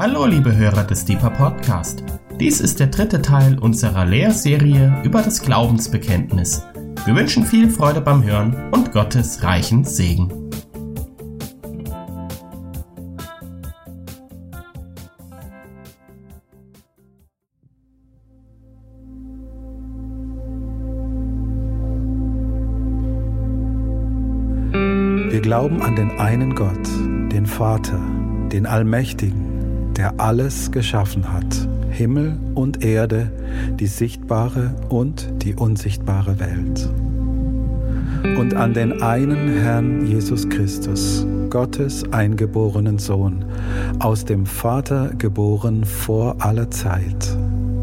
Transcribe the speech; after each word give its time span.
Hallo 0.00 0.26
liebe 0.26 0.56
Hörer 0.56 0.84
des 0.84 1.04
Deeper 1.04 1.30
Podcast. 1.30 2.04
Dies 2.38 2.60
ist 2.60 2.78
der 2.78 2.86
dritte 2.86 3.20
Teil 3.20 3.58
unserer 3.58 4.04
Lehrserie 4.04 5.02
über 5.02 5.22
das 5.22 5.42
Glaubensbekenntnis. 5.42 6.62
Wir 7.04 7.16
wünschen 7.16 7.44
viel 7.44 7.68
Freude 7.68 8.00
beim 8.00 8.22
Hören 8.22 8.70
und 8.70 8.92
Gottes 8.92 9.42
reichen 9.42 9.82
Segen. 9.82 10.28
Wir 25.32 25.40
glauben 25.40 25.82
an 25.82 25.96
den 25.96 26.20
einen 26.20 26.54
Gott, 26.54 26.86
den 27.32 27.46
Vater, 27.46 27.98
den 28.52 28.64
Allmächtigen, 28.64 29.47
der 29.98 30.18
alles 30.18 30.70
geschaffen 30.70 31.32
hat, 31.32 31.68
Himmel 31.90 32.38
und 32.54 32.84
Erde, 32.84 33.32
die 33.80 33.88
sichtbare 33.88 34.74
und 34.88 35.28
die 35.42 35.54
unsichtbare 35.54 36.38
Welt. 36.38 36.88
Und 38.38 38.54
an 38.54 38.74
den 38.74 39.02
einen 39.02 39.48
Herrn 39.60 40.06
Jesus 40.06 40.48
Christus, 40.48 41.26
Gottes 41.50 42.04
eingeborenen 42.12 42.98
Sohn, 42.98 43.44
aus 43.98 44.24
dem 44.24 44.46
Vater 44.46 45.10
geboren 45.18 45.84
vor 45.84 46.36
aller 46.38 46.70
Zeit. 46.70 47.36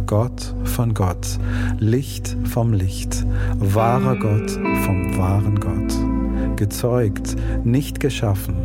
Gott 0.05 0.55
von 0.63 0.93
Gott, 0.93 1.39
Licht 1.79 2.37
vom 2.45 2.71
Licht, 2.71 3.25
wahrer 3.57 4.17
Gott 4.17 4.51
vom 4.85 5.17
wahren 5.17 5.59
Gott, 5.59 6.57
gezeugt, 6.57 7.35
nicht 7.65 7.99
geschaffen, 7.99 8.55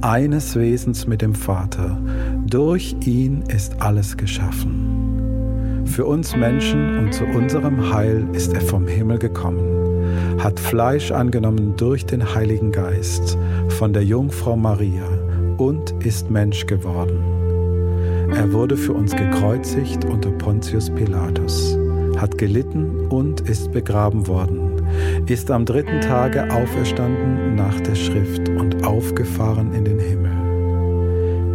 eines 0.00 0.56
Wesens 0.56 1.06
mit 1.06 1.22
dem 1.22 1.34
Vater. 1.34 1.98
Durch 2.50 2.96
ihn 3.04 3.42
ist 3.48 3.82
alles 3.82 4.16
geschaffen. 4.16 5.84
Für 5.84 6.06
uns 6.06 6.34
Menschen 6.34 6.98
und 6.98 7.12
zu 7.12 7.24
unserem 7.24 7.92
Heil 7.92 8.26
ist 8.32 8.54
er 8.54 8.62
vom 8.62 8.86
Himmel 8.86 9.18
gekommen, 9.18 10.38
hat 10.38 10.58
Fleisch 10.58 11.10
angenommen 11.10 11.74
durch 11.76 12.06
den 12.06 12.34
Heiligen 12.34 12.72
Geist 12.72 13.36
von 13.68 13.92
der 13.92 14.02
Jungfrau 14.02 14.56
Maria 14.56 15.06
und 15.58 15.92
ist 16.02 16.30
Mensch 16.30 16.64
geworden. 16.64 17.18
Er 18.34 18.50
wurde 18.50 18.78
für 18.78 18.94
uns 18.94 19.14
gekreuzigt 19.14 20.06
unter 20.06 20.30
Pontius 20.30 20.88
Pilatus, 20.88 21.76
hat 22.16 22.38
gelitten 22.38 23.08
und 23.08 23.42
ist 23.42 23.72
begraben 23.72 24.26
worden 24.26 24.68
ist 25.26 25.50
am 25.50 25.66
dritten 25.66 26.00
Tage 26.00 26.50
auferstanden 26.50 27.54
nach 27.54 27.78
der 27.80 27.94
Schrift 27.94 28.48
und 28.48 28.84
aufgefahren 28.84 29.74
in 29.74 29.84
den 29.84 29.98
Himmel. 29.98 30.37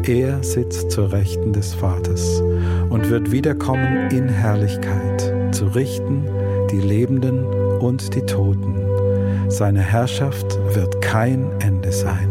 Er 0.05 0.43
sitzt 0.43 0.91
zur 0.91 1.13
Rechten 1.13 1.53
des 1.53 1.73
Vaters 1.73 2.41
und 2.89 3.09
wird 3.09 3.31
wiederkommen 3.31 4.09
in 4.11 4.27
Herrlichkeit, 4.27 5.53
zu 5.53 5.65
richten 5.67 6.27
die 6.71 6.81
Lebenden 6.81 7.45
und 7.79 8.13
die 8.13 8.21
Toten. 8.21 8.75
Seine 9.47 9.79
Herrschaft 9.79 10.59
wird 10.75 11.01
kein 11.01 11.49
Ende 11.61 11.93
sein. 11.93 12.29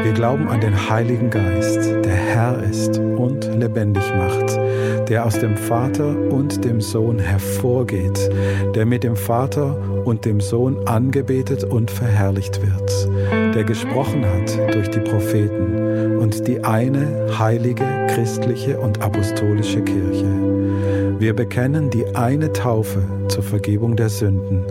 Wir 0.00 0.12
glauben 0.12 0.46
an 0.46 0.60
den 0.60 0.88
Heiligen 0.88 1.30
Geist, 1.30 1.84
der 2.04 2.14
Herr 2.14 2.62
ist 2.62 2.98
und 2.98 3.52
lebendig 3.58 4.04
macht 4.16 4.58
der 5.08 5.24
aus 5.24 5.38
dem 5.38 5.56
Vater 5.56 6.14
und 6.30 6.64
dem 6.64 6.80
Sohn 6.80 7.18
hervorgeht, 7.18 8.30
der 8.74 8.84
mit 8.84 9.04
dem 9.04 9.16
Vater 9.16 9.76
und 10.04 10.24
dem 10.24 10.40
Sohn 10.40 10.86
angebetet 10.86 11.64
und 11.64 11.90
verherrlicht 11.90 12.60
wird, 12.60 13.07
der 13.58 13.64
gesprochen 13.64 14.24
hat 14.24 14.56
durch 14.72 14.88
die 14.88 15.00
Propheten 15.00 16.18
und 16.18 16.46
die 16.46 16.62
eine 16.62 17.26
heilige, 17.40 17.84
christliche 18.06 18.78
und 18.78 19.02
apostolische 19.02 19.82
Kirche. 19.82 21.18
Wir 21.18 21.34
bekennen 21.34 21.90
die 21.90 22.06
eine 22.14 22.52
Taufe 22.52 23.02
zur 23.26 23.42
Vergebung 23.42 23.96
der 23.96 24.10
Sünden. 24.10 24.64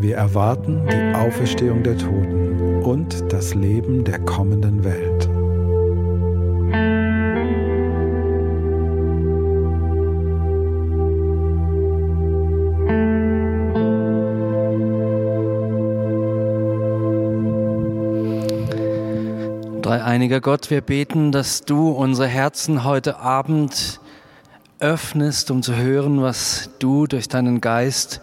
Wir 0.00 0.18
erwarten 0.18 0.86
die 0.86 1.16
Auferstehung 1.16 1.82
der 1.82 1.98
Toten 1.98 2.84
und 2.84 3.24
das 3.32 3.56
Leben 3.56 4.04
der 4.04 4.20
kommenden 4.20 4.84
Welt. 4.84 5.37
Dreieiniger 20.18 20.40
Gott, 20.40 20.68
wir 20.70 20.80
beten, 20.80 21.30
dass 21.30 21.60
du 21.64 21.90
unsere 21.90 22.26
Herzen 22.26 22.82
heute 22.82 23.20
Abend 23.20 24.00
öffnest, 24.80 25.52
um 25.52 25.62
zu 25.62 25.76
hören, 25.76 26.20
was 26.20 26.70
du 26.80 27.06
durch 27.06 27.28
deinen 27.28 27.60
Geist 27.60 28.20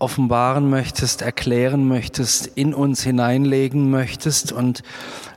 offenbaren 0.00 0.68
möchtest, 0.68 1.22
erklären 1.22 1.86
möchtest, 1.86 2.48
in 2.48 2.74
uns 2.74 3.04
hineinlegen 3.04 3.88
möchtest. 3.88 4.50
Und 4.50 4.82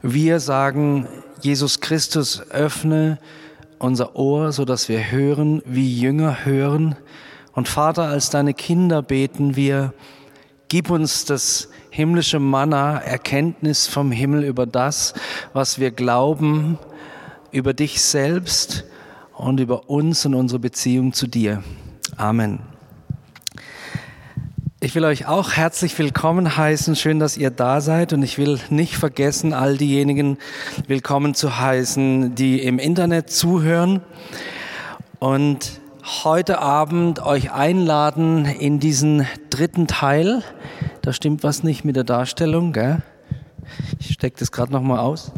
wir 0.02 0.40
sagen, 0.40 1.08
Jesus 1.42 1.82
Christus, 1.82 2.42
öffne 2.50 3.20
unser 3.78 4.16
Ohr, 4.16 4.54
so 4.54 4.66
dass 4.66 4.90
wir 4.90 5.12
hören, 5.12 5.62
wie 5.68 6.00
Jünger 6.00 6.46
hören. 6.46 6.96
Und 7.54 7.68
Vater, 7.68 8.06
als 8.06 8.32
deine 8.32 8.56
Kinder 8.56 9.04
beten 9.04 9.56
wir, 9.56 9.94
gib 10.68 10.90
uns 10.90 11.26
das 11.26 11.70
himmlische 11.96 12.40
Manna, 12.40 12.98
Erkenntnis 12.98 13.88
vom 13.88 14.12
Himmel 14.12 14.44
über 14.44 14.66
das, 14.66 15.14
was 15.54 15.80
wir 15.80 15.92
glauben, 15.92 16.78
über 17.54 17.74
dich 17.74 18.02
selbst 18.02 18.84
und 19.32 19.62
über 19.62 19.90
uns 19.90 20.26
und 20.26 20.34
unsere 20.34 20.60
Beziehung 20.60 21.14
zu 21.14 21.26
dir. 21.26 21.64
Amen. 22.18 22.60
Ich 24.82 24.94
will 24.94 25.06
euch 25.06 25.26
auch 25.26 25.54
herzlich 25.54 25.98
willkommen 25.98 26.58
heißen. 26.58 26.98
Schön, 26.98 27.20
dass 27.20 27.38
ihr 27.38 27.50
da 27.50 27.80
seid. 27.80 28.12
Und 28.12 28.24
ich 28.24 28.38
will 28.38 28.60
nicht 28.70 28.98
vergessen, 28.98 29.54
all 29.54 29.78
diejenigen 29.78 30.38
willkommen 30.88 31.34
zu 31.34 31.58
heißen, 31.58 32.36
die 32.36 32.62
im 32.62 32.78
Internet 32.78 33.30
zuhören. 33.30 34.02
Und 35.20 35.80
heute 36.26 36.60
Abend 36.60 37.26
euch 37.26 37.54
einladen 37.54 38.44
in 38.44 38.82
diesen 38.82 39.26
dritten 39.50 39.88
Teil 39.88 40.44
da 41.06 41.14
stimmt 41.14 41.44
was 41.44 41.62
nicht 41.62 41.86
mit 41.86 41.96
der 41.96 42.04
Darstellung. 42.04 42.74
Gell? 42.74 43.04
Ich 44.00 44.14
stecke 44.14 44.40
das 44.40 44.52
gerade 44.52 44.72
nochmal 44.72 44.98
aus. 44.98 45.32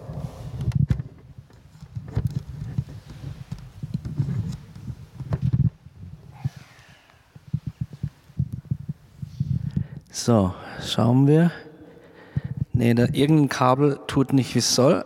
So, 10.10 10.54
schauen 10.82 11.28
wir. 11.28 11.52
Nee, 12.72 12.94
da, 12.94 13.08
irgendein 13.12 13.50
Kabel 13.50 14.00
tut 14.08 14.32
nicht, 14.32 14.56
wie 14.56 14.60
es 14.60 14.74
soll. 14.74 15.04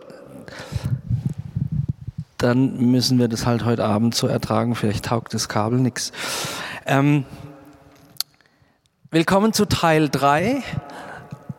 Dann 2.38 2.76
müssen 2.92 3.18
wir 3.18 3.26
das 3.26 3.46
halt 3.46 3.64
heute 3.64 3.84
Abend 3.84 4.14
so 4.14 4.28
ertragen. 4.28 4.76
Vielleicht 4.76 5.06
taugt 5.06 5.34
das 5.34 5.48
Kabel 5.48 5.80
nichts. 5.80 6.12
Ähm, 6.86 7.24
Willkommen 9.14 9.52
zu 9.52 9.66
Teil 9.66 10.08
3 10.08 10.62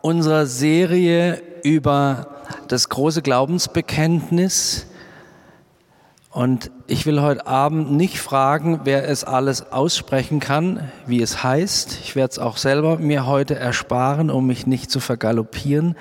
unserer 0.00 0.44
Serie 0.44 1.40
über 1.62 2.26
das 2.66 2.88
große 2.88 3.22
Glaubensbekenntnis. 3.22 4.86
Und 6.32 6.72
ich 6.88 7.06
will 7.06 7.22
heute 7.22 7.46
Abend 7.46 7.92
nicht 7.92 8.18
fragen, 8.18 8.80
wer 8.82 9.08
es 9.08 9.22
alles 9.22 9.70
aussprechen 9.70 10.40
kann, 10.40 10.90
wie 11.06 11.22
es 11.22 11.44
heißt. 11.44 12.00
Ich 12.02 12.16
werde 12.16 12.32
es 12.32 12.38
auch 12.40 12.56
selber 12.56 12.98
mir 12.98 13.24
heute 13.24 13.54
ersparen, 13.54 14.32
um 14.32 14.48
mich 14.48 14.66
nicht 14.66 14.90
zu 14.90 14.98
vergaloppieren. 14.98 15.94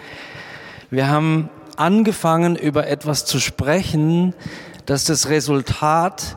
Wir 0.89 1.07
haben 1.07 1.51
angefangen, 1.75 2.55
über 2.55 2.87
etwas 2.87 3.25
zu 3.25 3.39
sprechen, 3.39 4.33
das 4.87 5.03
das 5.03 5.29
Resultat 5.29 6.35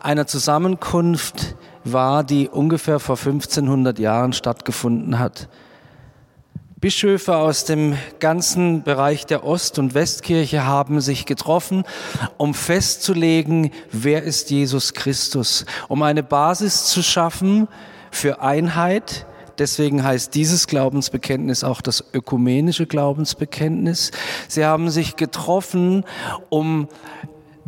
einer 0.00 0.26
Zusammenkunft 0.26 1.54
war, 1.92 2.24
die 2.24 2.48
ungefähr 2.48 2.98
vor 2.98 3.16
1500 3.16 3.98
Jahren 3.98 4.32
stattgefunden 4.32 5.18
hat. 5.18 5.48
Bischöfe 6.80 7.36
aus 7.36 7.64
dem 7.64 7.96
ganzen 8.20 8.84
Bereich 8.84 9.26
der 9.26 9.44
Ost- 9.44 9.80
und 9.80 9.94
Westkirche 9.94 10.64
haben 10.64 11.00
sich 11.00 11.26
getroffen, 11.26 11.82
um 12.36 12.54
festzulegen, 12.54 13.72
wer 13.90 14.22
ist 14.22 14.50
Jesus 14.50 14.94
Christus, 14.94 15.66
um 15.88 16.02
eine 16.02 16.22
Basis 16.22 16.84
zu 16.86 17.02
schaffen 17.02 17.66
für 18.12 18.42
Einheit. 18.42 19.26
Deswegen 19.58 20.04
heißt 20.04 20.36
dieses 20.36 20.68
Glaubensbekenntnis 20.68 21.64
auch 21.64 21.80
das 21.80 22.04
ökumenische 22.12 22.86
Glaubensbekenntnis. 22.86 24.12
Sie 24.46 24.64
haben 24.64 24.88
sich 24.88 25.16
getroffen, 25.16 26.04
um 26.48 26.86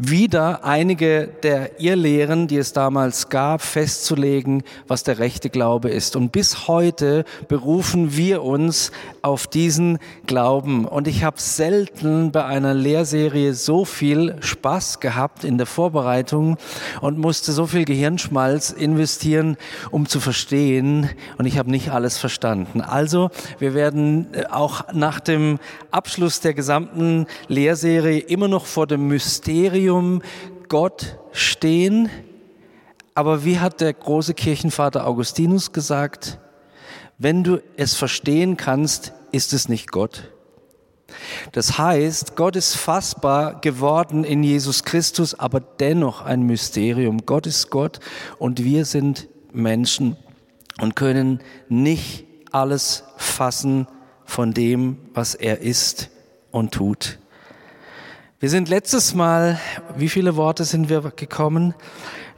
wieder 0.02 0.64
einige 0.64 1.28
der 1.42 1.78
Irrlehren, 1.78 2.48
die 2.48 2.56
es 2.56 2.72
damals 2.72 3.28
gab, 3.28 3.60
festzulegen, 3.60 4.62
was 4.88 5.02
der 5.02 5.18
rechte 5.18 5.50
Glaube 5.50 5.90
ist. 5.90 6.16
Und 6.16 6.32
bis 6.32 6.68
heute 6.68 7.26
berufen 7.48 8.16
wir 8.16 8.42
uns 8.42 8.92
auf 9.20 9.46
diesen 9.46 9.98
Glauben. 10.26 10.86
Und 10.86 11.06
ich 11.06 11.22
habe 11.22 11.38
selten 11.38 12.32
bei 12.32 12.46
einer 12.46 12.72
Lehrserie 12.72 13.52
so 13.52 13.84
viel 13.84 14.36
Spaß 14.40 15.00
gehabt 15.00 15.44
in 15.44 15.58
der 15.58 15.66
Vorbereitung 15.66 16.56
und 17.02 17.18
musste 17.18 17.52
so 17.52 17.66
viel 17.66 17.84
Gehirnschmalz 17.84 18.70
investieren, 18.70 19.58
um 19.90 20.06
zu 20.06 20.18
verstehen. 20.18 21.10
Und 21.36 21.44
ich 21.44 21.58
habe 21.58 21.70
nicht 21.70 21.90
alles 21.90 22.16
verstanden. 22.16 22.80
Also, 22.80 23.28
wir 23.58 23.74
werden 23.74 24.28
auch 24.50 24.94
nach 24.94 25.20
dem 25.20 25.58
Abschluss 25.90 26.40
der 26.40 26.54
gesamten 26.54 27.26
Lehrserie 27.48 28.20
immer 28.20 28.48
noch 28.48 28.64
vor 28.64 28.86
dem 28.86 29.08
Mysterium 29.08 29.89
Evangelium 29.90 30.22
Gott 30.68 31.18
stehen. 31.32 32.08
Aber 33.14 33.44
wie 33.44 33.58
hat 33.58 33.80
der 33.80 33.92
große 33.92 34.34
Kirchenvater 34.34 35.06
Augustinus 35.06 35.72
gesagt, 35.72 36.38
wenn 37.18 37.44
du 37.44 37.60
es 37.76 37.94
verstehen 37.94 38.56
kannst, 38.56 39.12
ist 39.32 39.52
es 39.52 39.68
nicht 39.68 39.90
Gott. 39.90 40.30
Das 41.52 41.76
heißt, 41.76 42.36
Gott 42.36 42.54
ist 42.54 42.76
fassbar 42.76 43.60
geworden 43.60 44.22
in 44.22 44.44
Jesus 44.44 44.84
Christus, 44.84 45.34
aber 45.34 45.60
dennoch 45.60 46.22
ein 46.22 46.42
Mysterium. 46.42 47.26
Gott 47.26 47.46
ist 47.46 47.70
Gott 47.70 47.98
und 48.38 48.62
wir 48.62 48.84
sind 48.84 49.28
Menschen 49.52 50.16
und 50.80 50.94
können 50.94 51.40
nicht 51.68 52.24
alles 52.52 53.02
fassen 53.16 53.88
von 54.24 54.54
dem, 54.54 54.98
was 55.12 55.34
er 55.34 55.60
ist 55.60 56.10
und 56.52 56.72
tut. 56.72 57.19
Wir 58.42 58.48
sind 58.48 58.70
letztes 58.70 59.12
Mal, 59.12 59.60
wie 59.96 60.08
viele 60.08 60.34
Worte 60.34 60.64
sind 60.64 60.88
wir 60.88 61.02
gekommen? 61.14 61.74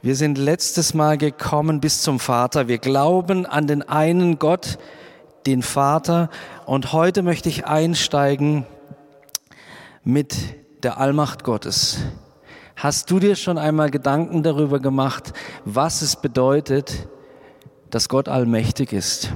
Wir 0.01 0.17
sind 0.17 0.37
letztes 0.37 0.93
Mal 0.93 1.17
gekommen 1.17 1.79
bis 1.79 2.01
zum 2.01 2.19
Vater. 2.19 2.67
Wir 2.67 2.77
glauben 2.77 3.45
an 3.45 3.67
den 3.67 3.83
einen 3.83 4.37
Gott, 4.37 4.79
den 5.45 5.61
Vater. 5.61 6.29
Und 6.65 6.91
heute 6.91 7.23
möchte 7.23 7.47
ich 7.47 7.67
einsteigen 7.67 8.65
mit 10.03 10.35
der 10.83 10.97
Allmacht 10.97 11.45
Gottes. 11.45 11.99
Hast 12.75 13.09
du 13.09 13.19
dir 13.19 13.37
schon 13.37 13.57
einmal 13.57 13.89
Gedanken 13.89 14.43
darüber 14.43 14.81
gemacht, 14.81 15.31
was 15.63 16.01
es 16.01 16.17
bedeutet, 16.17 17.07
dass 17.91 18.09
Gott 18.09 18.27
allmächtig 18.27 18.91
ist? 18.91 19.29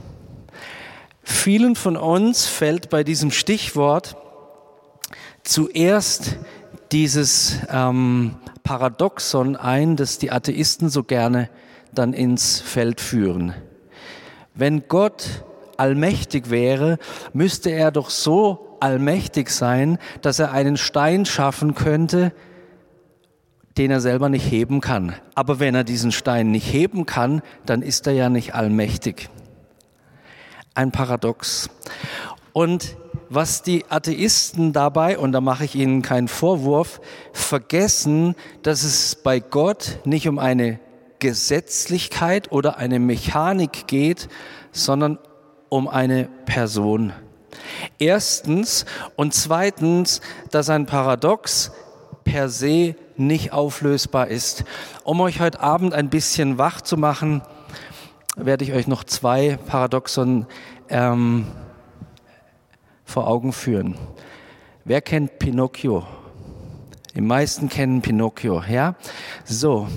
Vielen 1.23 1.77
von 1.77 1.95
uns 1.95 2.45
fällt 2.45 2.89
bei 2.89 3.05
diesem 3.05 3.31
Stichwort 3.31 4.17
zuerst 5.47 6.35
dieses 6.91 7.57
ähm, 7.69 8.35
Paradoxon 8.63 9.55
ein, 9.55 9.95
das 9.95 10.17
die 10.17 10.31
Atheisten 10.31 10.89
so 10.89 11.03
gerne 11.03 11.49
dann 11.93 12.13
ins 12.13 12.59
Feld 12.59 13.01
führen. 13.01 13.53
Wenn 14.53 14.87
Gott 14.87 15.43
allmächtig 15.77 16.49
wäre, 16.49 16.97
müsste 17.33 17.69
er 17.69 17.91
doch 17.91 18.09
so 18.09 18.77
allmächtig 18.79 19.49
sein, 19.49 19.97
dass 20.21 20.39
er 20.39 20.51
einen 20.51 20.77
Stein 20.77 21.25
schaffen 21.25 21.75
könnte, 21.75 22.33
den 23.77 23.91
er 23.91 24.01
selber 24.01 24.29
nicht 24.29 24.49
heben 24.49 24.81
kann. 24.81 25.13
Aber 25.35 25.59
wenn 25.59 25.75
er 25.75 25.83
diesen 25.83 26.11
Stein 26.11 26.51
nicht 26.51 26.71
heben 26.71 27.05
kann, 27.05 27.41
dann 27.65 27.81
ist 27.81 28.07
er 28.07 28.13
ja 28.13 28.29
nicht 28.29 28.55
allmächtig. 28.55 29.29
Ein 30.73 30.91
Paradox. 30.91 31.69
Und 32.53 32.97
was 33.29 33.61
die 33.61 33.85
Atheisten 33.89 34.73
dabei, 34.73 35.17
und 35.17 35.31
da 35.31 35.41
mache 35.41 35.65
ich 35.65 35.75
ihnen 35.75 36.01
keinen 36.01 36.27
Vorwurf, 36.27 37.01
vergessen, 37.33 38.35
dass 38.63 38.83
es 38.83 39.15
bei 39.15 39.39
Gott 39.39 39.99
nicht 40.05 40.27
um 40.27 40.39
eine 40.39 40.79
Gesetzlichkeit 41.19 42.51
oder 42.51 42.77
eine 42.77 42.99
Mechanik 42.99 43.87
geht, 43.87 44.29
sondern 44.71 45.19
um 45.69 45.87
eine 45.87 46.29
Person. 46.45 47.13
Erstens 47.99 48.85
und 49.15 49.33
zweitens, 49.33 50.21
dass 50.51 50.69
ein 50.69 50.85
Paradox 50.85 51.71
per 52.23 52.49
se 52.49 52.95
nicht 53.15 53.53
auflösbar 53.53 54.27
ist. 54.27 54.63
Um 55.03 55.21
euch 55.21 55.39
heute 55.39 55.59
Abend 55.61 55.93
ein 55.93 56.09
bisschen 56.09 56.57
wach 56.57 56.81
zu 56.81 56.97
machen, 56.97 57.41
werde 58.35 58.63
ich 58.63 58.73
euch 58.73 58.87
noch 58.87 59.03
zwei 59.03 59.57
Paradoxon 59.65 60.45
ähm, 60.89 61.47
vor 63.07 63.27
Augen 63.27 63.53
führen. 63.53 63.95
Wer 64.85 65.01
kennt 65.01 65.39
Pinocchio? 65.39 66.05
Die 67.15 67.21
meisten 67.21 67.67
kennen 67.69 68.01
Pinocchio, 68.01 68.61
ja? 68.69 68.95
So. 69.43 69.87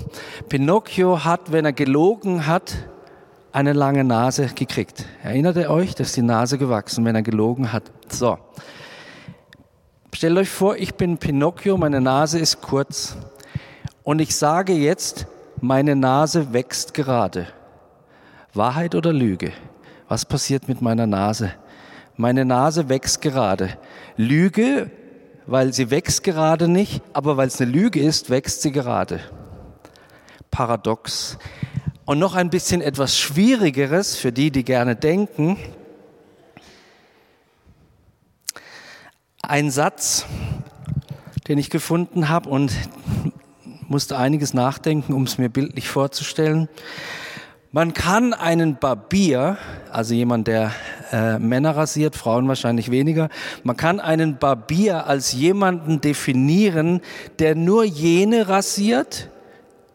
Pinocchio 0.49 1.23
hat, 1.23 1.51
wenn 1.51 1.65
er 1.65 1.73
gelogen 1.73 2.47
hat, 2.47 2.73
eine 3.51 3.73
lange 3.73 4.03
Nase 4.03 4.47
gekriegt. 4.47 5.05
Erinnert 5.21 5.57
ihr 5.57 5.69
euch? 5.69 5.93
Das 5.93 6.07
ist 6.07 6.17
die 6.17 6.21
Nase 6.23 6.57
gewachsen, 6.57 7.05
wenn 7.05 7.15
er 7.15 7.21
gelogen 7.21 7.71
hat. 7.71 7.83
So. 8.07 8.39
Stellt 10.13 10.37
euch 10.37 10.49
vor, 10.49 10.77
ich 10.77 10.95
bin 10.95 11.17
Pinocchio, 11.17 11.77
meine 11.77 12.01
Nase 12.01 12.39
ist 12.39 12.61
kurz. 12.61 13.17
Und 14.03 14.19
ich 14.19 14.35
sage 14.35 14.73
jetzt, 14.73 15.27
meine 15.59 15.95
Nase 15.95 16.53
wächst 16.53 16.93
gerade. 16.93 17.47
Wahrheit 18.53 18.95
oder 18.95 19.13
Lüge? 19.13 19.51
Was 20.07 20.25
passiert 20.25 20.67
mit 20.67 20.81
meiner 20.81 21.07
Nase? 21.07 21.51
Meine 22.17 22.45
Nase 22.45 22.89
wächst 22.89 23.21
gerade. 23.21 23.77
Lüge, 24.17 24.91
weil 25.45 25.73
sie 25.73 25.89
wächst 25.89 26.23
gerade 26.23 26.67
nicht, 26.67 27.01
aber 27.13 27.37
weil 27.37 27.47
es 27.47 27.59
eine 27.61 27.71
Lüge 27.71 27.99
ist, 27.99 28.29
wächst 28.29 28.61
sie 28.61 28.71
gerade. 28.71 29.19
Paradox. 30.51 31.37
Und 32.05 32.19
noch 32.19 32.35
ein 32.35 32.49
bisschen 32.49 32.81
etwas 32.81 33.17
Schwierigeres 33.17 34.17
für 34.17 34.31
die, 34.31 34.51
die 34.51 34.63
gerne 34.63 34.95
denken. 34.95 35.57
Ein 39.41 39.71
Satz, 39.71 40.25
den 41.47 41.57
ich 41.57 41.69
gefunden 41.69 42.29
habe 42.29 42.49
und 42.49 42.73
musste 43.87 44.17
einiges 44.17 44.53
nachdenken, 44.53 45.13
um 45.13 45.23
es 45.23 45.37
mir 45.37 45.49
bildlich 45.49 45.89
vorzustellen. 45.89 46.69
Man 47.71 47.93
kann 47.93 48.33
einen 48.33 48.77
Barbier, 48.77 49.57
also 49.91 50.13
jemand, 50.13 50.47
der 50.47 50.71
äh, 51.11 51.39
Männer 51.39 51.75
rasiert, 51.75 52.15
Frauen 52.15 52.47
wahrscheinlich 52.47 52.89
weniger, 52.91 53.29
man 53.63 53.77
kann 53.77 53.99
einen 53.99 54.37
Barbier 54.37 55.07
als 55.07 55.33
jemanden 55.33 56.01
definieren, 56.01 57.01
der 57.39 57.55
nur 57.55 57.83
jene 57.83 58.47
rasiert, 58.47 59.29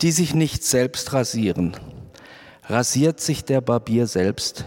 die 0.02 0.12
sich 0.12 0.34
nicht 0.34 0.64
selbst 0.64 1.12
rasieren. 1.12 1.76
Rasiert 2.68 3.20
sich 3.20 3.44
der 3.44 3.60
Barbier 3.60 4.06
selbst? 4.06 4.64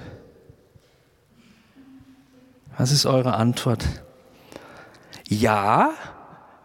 Was 2.78 2.92
ist 2.92 3.06
eure 3.06 3.36
Antwort? 3.36 3.86
Ja, 5.27 5.91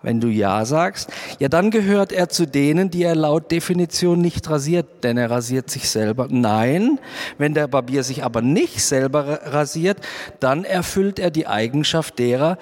wenn 0.05 0.21
du 0.21 0.29
Ja 0.29 0.65
sagst, 0.65 1.11
ja, 1.39 1.49
dann 1.49 1.71
gehört 1.71 2.13
er 2.13 2.29
zu 2.29 2.47
denen, 2.47 2.91
die 2.91 3.03
er 3.03 3.17
laut 3.17 3.51
Definition 3.51 4.21
nicht 4.21 4.49
rasiert, 4.49 5.03
denn 5.03 5.17
er 5.17 5.31
rasiert 5.31 5.71
sich 5.71 5.89
selber. 5.89 6.29
Nein, 6.31 7.01
wenn 7.39 7.55
der 7.55 7.67
Barbier 7.67 8.05
sich 8.05 8.23
aber 8.23 8.43
nicht 8.43 8.81
selber 8.83 9.41
rasiert, 9.47 9.99
dann 10.41 10.65
erfüllt 10.65 11.19
er 11.19 11.31
die 11.31 11.47
Eigenschaft 11.47 12.19
derer, 12.19 12.59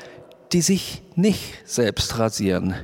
die 0.53 0.63
sich 0.63 1.03
nicht 1.17 1.55
selbst 1.65 2.19
rasieren. 2.19 2.75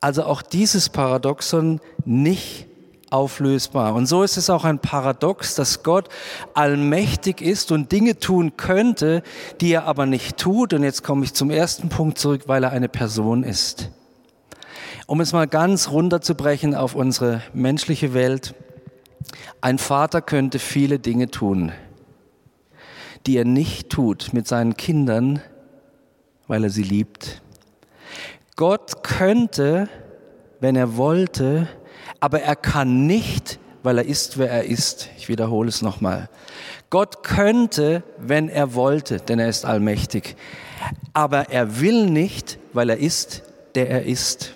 Also 0.00 0.24
auch 0.24 0.42
dieses 0.42 0.88
Paradoxon 0.88 1.80
nicht 2.04 2.66
auflösbar. 3.14 3.94
Und 3.94 4.06
so 4.06 4.24
ist 4.24 4.36
es 4.36 4.50
auch 4.50 4.64
ein 4.64 4.80
Paradox, 4.80 5.54
dass 5.54 5.84
Gott 5.84 6.08
allmächtig 6.52 7.40
ist 7.40 7.70
und 7.70 7.92
Dinge 7.92 8.18
tun 8.18 8.56
könnte, 8.56 9.22
die 9.60 9.72
er 9.72 9.84
aber 9.84 10.04
nicht 10.04 10.36
tut. 10.36 10.72
Und 10.72 10.82
jetzt 10.82 11.04
komme 11.04 11.24
ich 11.24 11.32
zum 11.32 11.50
ersten 11.50 11.88
Punkt 11.88 12.18
zurück, 12.18 12.42
weil 12.46 12.64
er 12.64 12.72
eine 12.72 12.88
Person 12.88 13.44
ist. 13.44 13.90
Um 15.06 15.20
es 15.20 15.32
mal 15.32 15.46
ganz 15.46 15.90
runterzubrechen 15.90 16.74
auf 16.74 16.96
unsere 16.96 17.40
menschliche 17.52 18.14
Welt. 18.14 18.54
Ein 19.60 19.78
Vater 19.78 20.20
könnte 20.20 20.58
viele 20.58 20.98
Dinge 20.98 21.30
tun, 21.30 21.70
die 23.26 23.36
er 23.36 23.44
nicht 23.44 23.90
tut 23.90 24.32
mit 24.32 24.48
seinen 24.48 24.76
Kindern, 24.76 25.40
weil 26.48 26.64
er 26.64 26.70
sie 26.70 26.82
liebt. 26.82 27.42
Gott 28.56 29.04
könnte, 29.04 29.88
wenn 30.58 30.74
er 30.74 30.96
wollte, 30.96 31.68
aber 32.24 32.40
er 32.40 32.56
kann 32.56 33.06
nicht, 33.06 33.58
weil 33.82 33.98
er 33.98 34.06
ist, 34.06 34.38
wer 34.38 34.50
er 34.50 34.64
ist. 34.64 35.10
Ich 35.18 35.28
wiederhole 35.28 35.68
es 35.68 35.82
nochmal. 35.82 36.30
Gott 36.88 37.22
könnte, 37.22 38.02
wenn 38.16 38.48
er 38.48 38.72
wollte, 38.72 39.18
denn 39.18 39.38
er 39.38 39.50
ist 39.50 39.66
allmächtig. 39.66 40.34
Aber 41.12 41.50
er 41.50 41.80
will 41.80 42.06
nicht, 42.06 42.58
weil 42.72 42.88
er 42.88 42.96
ist, 42.96 43.42
der 43.74 43.90
er 43.90 44.06
ist. 44.06 44.54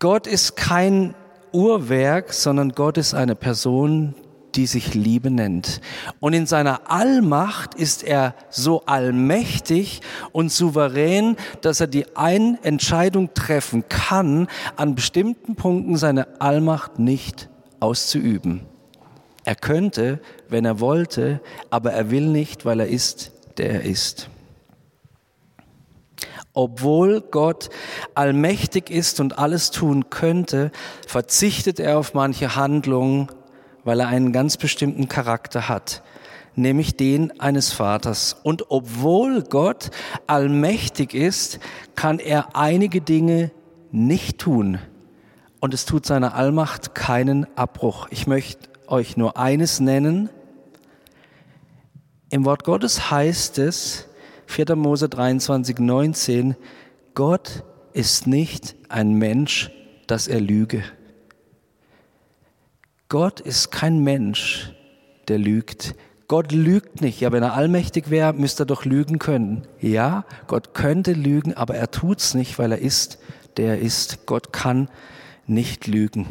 Gott 0.00 0.26
ist 0.26 0.56
kein 0.56 1.14
Uhrwerk, 1.52 2.32
sondern 2.32 2.72
Gott 2.72 2.98
ist 2.98 3.14
eine 3.14 3.36
Person, 3.36 4.16
die 4.58 4.66
sich 4.66 4.94
Liebe 4.94 5.30
nennt. 5.30 5.80
Und 6.18 6.32
in 6.32 6.44
seiner 6.44 6.90
Allmacht 6.90 7.76
ist 7.76 8.02
er 8.02 8.34
so 8.50 8.82
allmächtig 8.86 10.00
und 10.32 10.50
souverän, 10.50 11.36
dass 11.60 11.80
er 11.80 11.86
die 11.86 12.16
eine 12.16 12.58
Entscheidung 12.62 13.32
treffen 13.34 13.88
kann, 13.88 14.48
an 14.74 14.96
bestimmten 14.96 15.54
Punkten 15.54 15.96
seine 15.96 16.40
Allmacht 16.40 16.98
nicht 16.98 17.48
auszuüben. 17.78 18.62
Er 19.44 19.54
könnte, 19.54 20.20
wenn 20.48 20.64
er 20.64 20.80
wollte, 20.80 21.40
aber 21.70 21.92
er 21.92 22.10
will 22.10 22.26
nicht, 22.26 22.64
weil 22.64 22.80
er 22.80 22.88
ist, 22.88 23.30
der 23.58 23.70
er 23.70 23.82
ist. 23.82 24.28
Obwohl 26.52 27.20
Gott 27.20 27.70
allmächtig 28.16 28.90
ist 28.90 29.20
und 29.20 29.38
alles 29.38 29.70
tun 29.70 30.10
könnte, 30.10 30.72
verzichtet 31.06 31.78
er 31.78 31.96
auf 32.00 32.14
manche 32.14 32.56
Handlungen, 32.56 33.28
weil 33.88 34.00
er 34.00 34.08
einen 34.08 34.34
ganz 34.34 34.58
bestimmten 34.58 35.08
Charakter 35.08 35.66
hat, 35.66 36.02
nämlich 36.56 36.98
den 36.98 37.40
eines 37.40 37.72
Vaters. 37.72 38.36
Und 38.42 38.70
obwohl 38.70 39.42
Gott 39.42 39.88
allmächtig 40.26 41.14
ist, 41.14 41.58
kann 41.94 42.18
er 42.18 42.54
einige 42.54 43.00
Dinge 43.00 43.50
nicht 43.90 44.36
tun. 44.36 44.78
Und 45.60 45.72
es 45.72 45.86
tut 45.86 46.04
seiner 46.04 46.34
Allmacht 46.34 46.94
keinen 46.94 47.46
Abbruch. 47.56 48.08
Ich 48.10 48.26
möchte 48.26 48.68
euch 48.88 49.16
nur 49.16 49.38
eines 49.38 49.80
nennen. 49.80 50.28
Im 52.28 52.44
Wort 52.44 52.64
Gottes 52.64 53.10
heißt 53.10 53.56
es, 53.56 54.06
4. 54.48 54.76
Mose 54.76 55.08
23, 55.08 55.78
19, 55.78 56.56
Gott 57.14 57.64
ist 57.94 58.26
nicht 58.26 58.76
ein 58.90 59.14
Mensch, 59.14 59.70
dass 60.06 60.28
er 60.28 60.42
lüge. 60.42 60.84
Gott 63.10 63.40
ist 63.40 63.70
kein 63.70 64.00
Mensch, 64.00 64.74
der 65.28 65.38
lügt. 65.38 65.94
Gott 66.26 66.52
lügt 66.52 67.00
nicht. 67.00 67.20
Ja, 67.20 67.32
wenn 67.32 67.42
er 67.42 67.54
allmächtig 67.54 68.10
wäre, 68.10 68.34
müsste 68.34 68.64
er 68.64 68.66
doch 68.66 68.84
lügen 68.84 69.18
können. 69.18 69.66
Ja, 69.80 70.26
Gott 70.46 70.74
könnte 70.74 71.12
lügen, 71.12 71.54
aber 71.54 71.74
er 71.74 71.90
tut's 71.90 72.34
nicht, 72.34 72.58
weil 72.58 72.72
er 72.72 72.78
ist, 72.78 73.18
der 73.56 73.76
er 73.76 73.78
ist. 73.78 74.26
Gott 74.26 74.52
kann 74.52 74.90
nicht 75.46 75.86
lügen. 75.86 76.26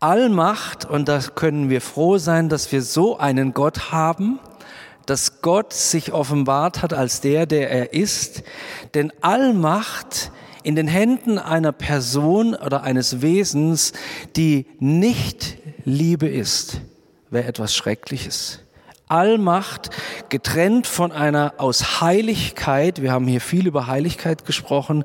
Allmacht, 0.00 0.86
und 0.86 1.06
da 1.06 1.20
können 1.20 1.68
wir 1.68 1.82
froh 1.82 2.16
sein, 2.16 2.48
dass 2.48 2.72
wir 2.72 2.80
so 2.80 3.18
einen 3.18 3.52
Gott 3.52 3.92
haben, 3.92 4.40
dass 5.04 5.42
Gott 5.42 5.74
sich 5.74 6.12
offenbart 6.14 6.80
hat 6.80 6.94
als 6.94 7.20
der, 7.20 7.44
der 7.44 7.70
er 7.70 7.92
ist. 7.92 8.44
Denn 8.94 9.12
Allmacht 9.20 10.30
in 10.68 10.76
den 10.76 10.86
Händen 10.86 11.38
einer 11.38 11.72
Person 11.72 12.54
oder 12.54 12.82
eines 12.82 13.22
Wesens, 13.22 13.94
die 14.36 14.66
nicht 14.78 15.56
Liebe 15.86 16.28
ist, 16.28 16.82
wäre 17.30 17.48
etwas 17.48 17.74
Schreckliches. 17.74 18.60
Allmacht 19.06 19.88
getrennt 20.28 20.86
von 20.86 21.10
einer 21.10 21.54
aus 21.56 22.02
Heiligkeit, 22.02 23.00
wir 23.00 23.12
haben 23.12 23.26
hier 23.26 23.40
viel 23.40 23.66
über 23.66 23.86
Heiligkeit 23.86 24.44
gesprochen, 24.44 25.04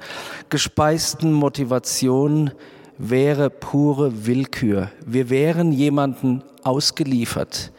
gespeisten 0.50 1.32
Motivation 1.32 2.52
wäre 2.98 3.50
pure 3.50 4.26
Willkür. 4.26 4.92
Wir 5.06 5.30
wären 5.30 5.72
jemanden 5.72 6.44
ausgeliefert, 6.64 7.72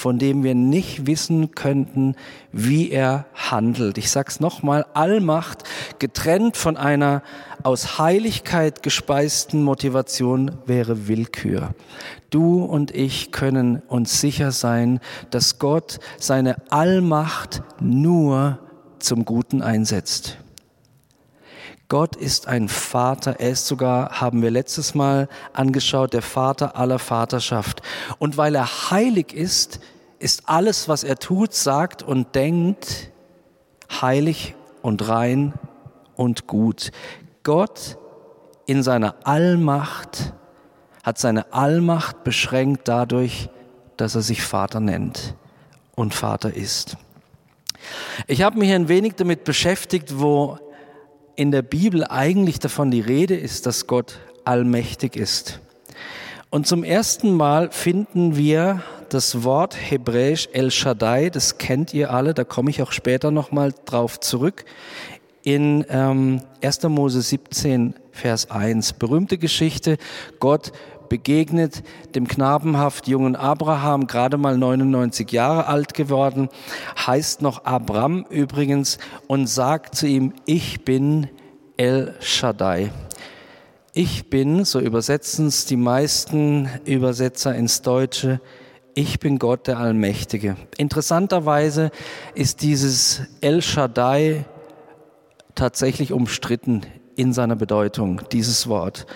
von 0.00 0.18
dem 0.18 0.42
wir 0.42 0.54
nicht 0.54 1.06
wissen 1.06 1.50
könnten, 1.50 2.16
wie 2.52 2.90
er 2.90 3.26
handelt. 3.34 3.98
Ich 3.98 4.10
sag's 4.10 4.40
nochmal, 4.40 4.86
Allmacht 4.94 5.64
getrennt 5.98 6.56
von 6.56 6.78
einer 6.78 7.22
aus 7.64 7.98
Heiligkeit 7.98 8.82
gespeisten 8.82 9.62
Motivation 9.62 10.52
wäre 10.64 11.06
Willkür. 11.06 11.74
Du 12.30 12.64
und 12.64 12.94
ich 12.94 13.30
können 13.30 13.82
uns 13.88 14.22
sicher 14.22 14.52
sein, 14.52 15.00
dass 15.28 15.58
Gott 15.58 15.98
seine 16.18 16.56
Allmacht 16.70 17.62
nur 17.78 18.58
zum 19.00 19.26
Guten 19.26 19.60
einsetzt. 19.60 20.38
Gott 21.90 22.14
ist 22.14 22.46
ein 22.46 22.68
Vater. 22.68 23.40
Er 23.40 23.50
ist 23.50 23.66
sogar, 23.66 24.20
haben 24.20 24.42
wir 24.42 24.52
letztes 24.52 24.94
Mal 24.94 25.28
angeschaut, 25.52 26.12
der 26.12 26.22
Vater 26.22 26.76
aller 26.76 27.00
Vaterschaft. 27.00 27.82
Und 28.20 28.36
weil 28.36 28.54
er 28.54 28.90
heilig 28.92 29.34
ist, 29.34 29.80
ist 30.20 30.48
alles, 30.48 30.88
was 30.88 31.02
er 31.02 31.16
tut, 31.16 31.52
sagt 31.52 32.04
und 32.04 32.36
denkt, 32.36 33.10
heilig 33.90 34.54
und 34.82 35.08
rein 35.08 35.52
und 36.14 36.46
gut. 36.46 36.92
Gott 37.42 37.98
in 38.66 38.84
seiner 38.84 39.16
Allmacht 39.24 40.32
hat 41.02 41.18
seine 41.18 41.52
Allmacht 41.52 42.22
beschränkt 42.22 42.86
dadurch, 42.86 43.48
dass 43.96 44.14
er 44.14 44.22
sich 44.22 44.42
Vater 44.42 44.78
nennt 44.78 45.34
und 45.96 46.14
Vater 46.14 46.54
ist. 46.54 46.96
Ich 48.28 48.42
habe 48.42 48.60
mich 48.60 48.70
ein 48.72 48.86
wenig 48.86 49.14
damit 49.16 49.42
beschäftigt, 49.42 50.20
wo 50.20 50.58
in 51.36 51.50
der 51.50 51.62
Bibel 51.62 52.04
eigentlich 52.04 52.58
davon 52.58 52.90
die 52.90 53.00
Rede 53.00 53.36
ist, 53.36 53.66
dass 53.66 53.86
Gott 53.86 54.18
allmächtig 54.44 55.16
ist. 55.16 55.60
Und 56.50 56.66
zum 56.66 56.82
ersten 56.82 57.34
Mal 57.34 57.70
finden 57.70 58.36
wir 58.36 58.82
das 59.08 59.44
Wort 59.44 59.76
hebräisch 59.76 60.48
El 60.52 60.70
Shaddai, 60.70 61.30
das 61.30 61.58
kennt 61.58 61.94
ihr 61.94 62.12
alle, 62.12 62.34
da 62.34 62.44
komme 62.44 62.70
ich 62.70 62.82
auch 62.82 62.92
später 62.92 63.30
nochmal 63.30 63.72
drauf 63.84 64.18
zurück, 64.20 64.64
in 65.42 65.84
ähm, 65.88 66.42
1. 66.62 66.82
Mose 66.84 67.22
17, 67.22 67.94
Vers 68.10 68.50
1. 68.50 68.94
Berühmte 68.94 69.38
Geschichte, 69.38 69.96
Gott 70.38 70.72
begegnet 71.10 71.82
dem 72.14 72.26
knabenhaft 72.26 73.06
jungen 73.06 73.36
Abraham, 73.36 74.06
gerade 74.06 74.38
mal 74.38 74.56
99 74.56 75.30
Jahre 75.30 75.66
alt 75.66 75.92
geworden, 75.92 76.48
heißt 77.06 77.42
noch 77.42 77.66
Abram 77.66 78.24
übrigens 78.30 78.96
und 79.26 79.46
sagt 79.46 79.94
zu 79.94 80.06
ihm, 80.06 80.32
ich 80.46 80.86
bin 80.86 81.28
El 81.76 82.14
Shaddai. 82.20 82.90
Ich 83.92 84.30
bin, 84.30 84.64
so 84.64 84.80
übersetzen 84.80 85.48
es 85.48 85.66
die 85.66 85.76
meisten 85.76 86.70
Übersetzer 86.86 87.54
ins 87.54 87.82
Deutsche, 87.82 88.40
ich 88.94 89.18
bin 89.18 89.38
Gott 89.38 89.66
der 89.66 89.78
Allmächtige. 89.78 90.56
Interessanterweise 90.78 91.90
ist 92.34 92.62
dieses 92.62 93.22
El 93.40 93.62
Shaddai 93.62 94.44
tatsächlich 95.54 96.12
umstritten 96.12 96.82
in 97.16 97.32
seiner 97.32 97.56
Bedeutung, 97.56 98.22
dieses 98.32 98.68
Wort. 98.68 99.06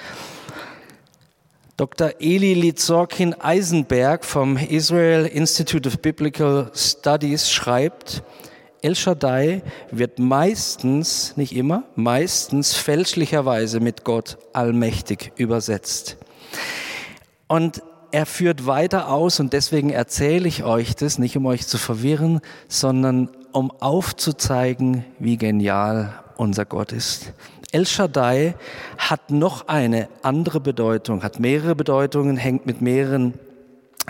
Dr. 1.76 2.12
Eli 2.20 2.54
Lizorkin 2.54 3.34
Eisenberg 3.34 4.24
vom 4.24 4.56
Israel 4.56 5.26
Institute 5.26 5.88
of 5.88 5.98
Biblical 5.98 6.70
Studies 6.72 7.50
schreibt, 7.50 8.22
El 8.80 8.94
Shaddai 8.94 9.62
wird 9.90 10.20
meistens, 10.20 11.36
nicht 11.36 11.56
immer, 11.56 11.82
meistens 11.96 12.74
fälschlicherweise 12.74 13.80
mit 13.80 14.04
Gott 14.04 14.38
allmächtig 14.52 15.32
übersetzt. 15.36 16.16
Und 17.48 17.82
er 18.12 18.26
führt 18.26 18.66
weiter 18.66 19.08
aus 19.08 19.40
und 19.40 19.52
deswegen 19.52 19.90
erzähle 19.90 20.46
ich 20.46 20.62
euch 20.62 20.94
das, 20.94 21.18
nicht 21.18 21.36
um 21.36 21.44
euch 21.46 21.66
zu 21.66 21.78
verwirren, 21.78 22.40
sondern 22.68 23.30
um 23.50 23.72
aufzuzeigen, 23.72 25.04
wie 25.18 25.38
genial 25.38 26.23
unser 26.36 26.64
Gott 26.64 26.92
ist. 26.92 27.32
El 27.72 27.86
Shaddai 27.86 28.54
hat 28.98 29.30
noch 29.30 29.68
eine 29.68 30.08
andere 30.22 30.60
Bedeutung, 30.60 31.22
hat 31.22 31.40
mehrere 31.40 31.74
Bedeutungen, 31.74 32.36
hängt 32.36 32.66
mit 32.66 32.80
mehreren 32.80 33.34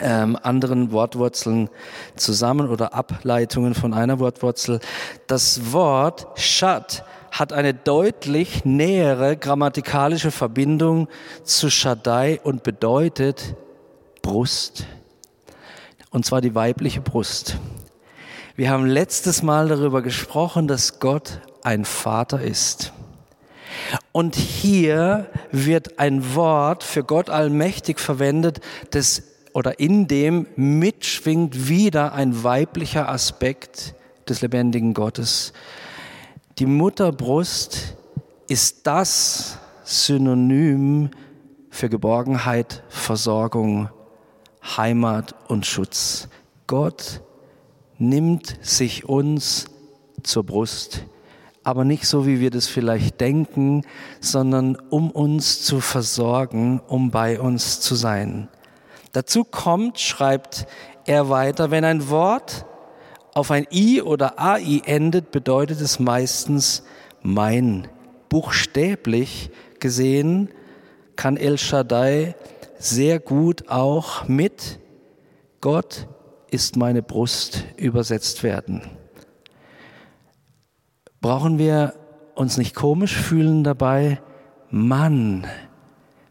ähm, 0.00 0.36
anderen 0.42 0.92
Wortwurzeln 0.92 1.70
zusammen 2.16 2.68
oder 2.68 2.94
Ableitungen 2.94 3.74
von 3.74 3.94
einer 3.94 4.18
Wortwurzel. 4.18 4.80
Das 5.26 5.72
Wort 5.72 6.26
Shad 6.38 7.04
hat 7.30 7.52
eine 7.52 7.74
deutlich 7.74 8.64
nähere 8.64 9.36
grammatikalische 9.36 10.30
Verbindung 10.30 11.08
zu 11.42 11.70
Shaddai 11.70 12.40
und 12.42 12.62
bedeutet 12.62 13.56
Brust. 14.22 14.86
Und 16.10 16.24
zwar 16.24 16.40
die 16.40 16.54
weibliche 16.54 17.00
Brust. 17.00 17.58
Wir 18.56 18.70
haben 18.70 18.86
letztes 18.86 19.42
Mal 19.42 19.66
darüber 19.66 20.00
gesprochen, 20.00 20.68
dass 20.68 21.00
Gott 21.00 21.40
ein 21.64 21.84
Vater 21.84 22.40
ist. 22.40 22.92
Und 24.12 24.36
hier 24.36 25.28
wird 25.50 25.98
ein 25.98 26.36
Wort 26.36 26.84
für 26.84 27.02
Gott 27.02 27.30
allmächtig 27.30 27.98
verwendet, 27.98 28.60
das 28.90 29.24
oder 29.54 29.80
in 29.80 30.06
dem 30.06 30.46
mitschwingt 30.54 31.68
wieder 31.68 32.12
ein 32.12 32.44
weiblicher 32.44 33.08
Aspekt 33.08 33.96
des 34.28 34.40
lebendigen 34.40 34.94
Gottes. 34.94 35.52
Die 36.58 36.66
Mutterbrust 36.66 37.96
ist 38.46 38.86
das 38.86 39.58
Synonym 39.82 41.10
für 41.70 41.88
Geborgenheit, 41.88 42.84
Versorgung, 42.88 43.88
Heimat 44.76 45.34
und 45.48 45.66
Schutz. 45.66 46.28
Gott 46.68 47.20
nimmt 47.98 48.58
sich 48.62 49.08
uns 49.08 49.66
zur 50.22 50.44
Brust 50.44 51.06
aber 51.64 51.84
nicht 51.84 52.06
so, 52.06 52.26
wie 52.26 52.40
wir 52.40 52.50
das 52.50 52.66
vielleicht 52.66 53.20
denken, 53.20 53.82
sondern 54.20 54.76
um 54.90 55.10
uns 55.10 55.62
zu 55.62 55.80
versorgen, 55.80 56.80
um 56.86 57.10
bei 57.10 57.40
uns 57.40 57.80
zu 57.80 57.94
sein. 57.94 58.48
Dazu 59.12 59.44
kommt, 59.44 59.98
schreibt 59.98 60.66
er 61.06 61.30
weiter, 61.30 61.70
wenn 61.70 61.84
ein 61.84 62.10
Wort 62.10 62.66
auf 63.32 63.50
ein 63.50 63.66
I 63.72 64.02
oder 64.02 64.38
AI 64.38 64.82
endet, 64.84 65.30
bedeutet 65.30 65.80
es 65.80 65.98
meistens 65.98 66.84
mein. 67.22 67.88
Buchstäblich 68.28 69.50
gesehen 69.80 70.50
kann 71.16 71.36
El 71.36 71.56
Shaddai 71.56 72.34
sehr 72.78 73.20
gut 73.20 73.68
auch 73.68 74.28
mit 74.28 74.78
Gott 75.60 76.08
ist 76.54 76.76
meine 76.76 77.02
Brust 77.02 77.64
übersetzt 77.76 78.44
werden. 78.44 78.82
Brauchen 81.20 81.58
wir 81.58 81.94
uns 82.36 82.58
nicht 82.58 82.76
komisch 82.76 83.16
fühlen 83.16 83.64
dabei? 83.64 84.20
Mann, 84.70 85.48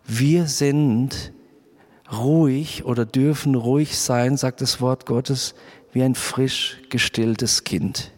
wir 0.05 0.47
sind 0.47 1.33
ruhig 2.09 2.85
oder 2.85 3.05
dürfen 3.05 3.55
ruhig 3.55 3.99
sein, 3.99 4.37
sagt 4.37 4.61
das 4.61 4.79
Wort 4.79 5.05
Gottes, 5.05 5.55
wie 5.91 6.03
ein 6.03 6.15
frisch 6.15 6.77
gestilltes 6.89 7.65
Kind. 7.65 8.11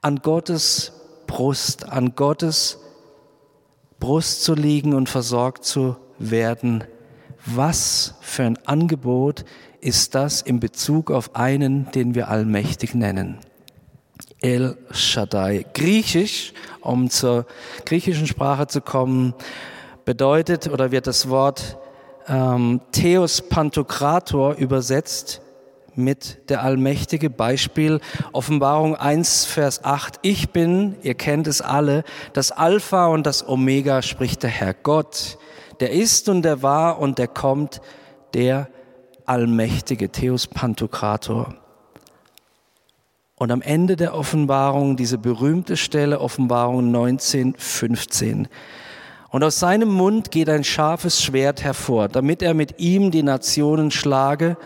An 0.00 0.20
Gottes 0.22 0.92
Brust, 1.26 1.86
an 1.86 2.14
Gottes 2.14 2.78
Brust 3.98 4.42
zu 4.42 4.54
liegen 4.54 4.94
und 4.94 5.10
versorgt 5.10 5.66
zu 5.66 5.96
werden. 6.18 6.84
Was 7.44 8.14
für 8.22 8.44
ein 8.44 8.58
Angebot 8.66 9.44
ist 9.80 10.14
das 10.14 10.42
in 10.42 10.60
Bezug 10.60 11.10
auf 11.10 11.36
einen, 11.36 11.90
den 11.92 12.14
wir 12.14 12.28
allmächtig 12.28 12.94
nennen? 12.94 13.38
El 14.40 14.76
Shaddai. 14.90 15.66
Griechisch, 15.74 16.52
um 16.80 17.10
zur 17.10 17.46
griechischen 17.84 18.26
Sprache 18.26 18.66
zu 18.66 18.80
kommen, 18.80 19.34
bedeutet 20.04 20.68
oder 20.68 20.90
wird 20.90 21.06
das 21.06 21.28
Wort 21.28 21.76
ähm, 22.26 22.80
Theos 22.92 23.42
Pantokrator 23.42 24.54
übersetzt 24.54 25.42
mit 25.94 26.48
der 26.48 26.62
Allmächtige. 26.62 27.28
Beispiel 27.28 28.00
Offenbarung 28.32 28.96
1, 28.96 29.44
Vers 29.44 29.84
8. 29.84 30.20
Ich 30.22 30.50
bin, 30.50 30.96
ihr 31.02 31.14
kennt 31.14 31.46
es 31.46 31.60
alle, 31.60 32.04
das 32.32 32.52
Alpha 32.52 33.06
und 33.06 33.26
das 33.26 33.46
Omega, 33.46 34.02
spricht 34.02 34.42
der 34.42 34.50
Herr 34.50 34.74
Gott. 34.74 35.38
Der 35.80 35.90
ist 35.92 36.28
und 36.28 36.42
der 36.42 36.62
war 36.62 36.98
und 36.98 37.18
der 37.18 37.28
kommt, 37.28 37.80
der 38.34 38.68
Allmächtige, 39.30 40.08
Theos 40.08 40.48
Pantokrator. 40.48 41.54
Und 43.36 43.52
am 43.52 43.62
Ende 43.62 43.94
der 43.94 44.16
Offenbarung 44.16 44.96
diese 44.96 45.18
berühmte 45.18 45.76
Stelle, 45.76 46.20
Offenbarung 46.20 46.90
19, 46.90 47.54
15. 47.56 48.48
Und 49.28 49.44
aus 49.44 49.60
seinem 49.60 49.88
Mund 49.88 50.32
geht 50.32 50.48
ein 50.48 50.64
scharfes 50.64 51.22
Schwert 51.22 51.62
hervor, 51.62 52.08
damit 52.08 52.42
er 52.42 52.54
mit 52.54 52.80
ihm 52.80 53.12
die 53.12 53.22
Nationen 53.22 53.92
schlage. 53.92 54.56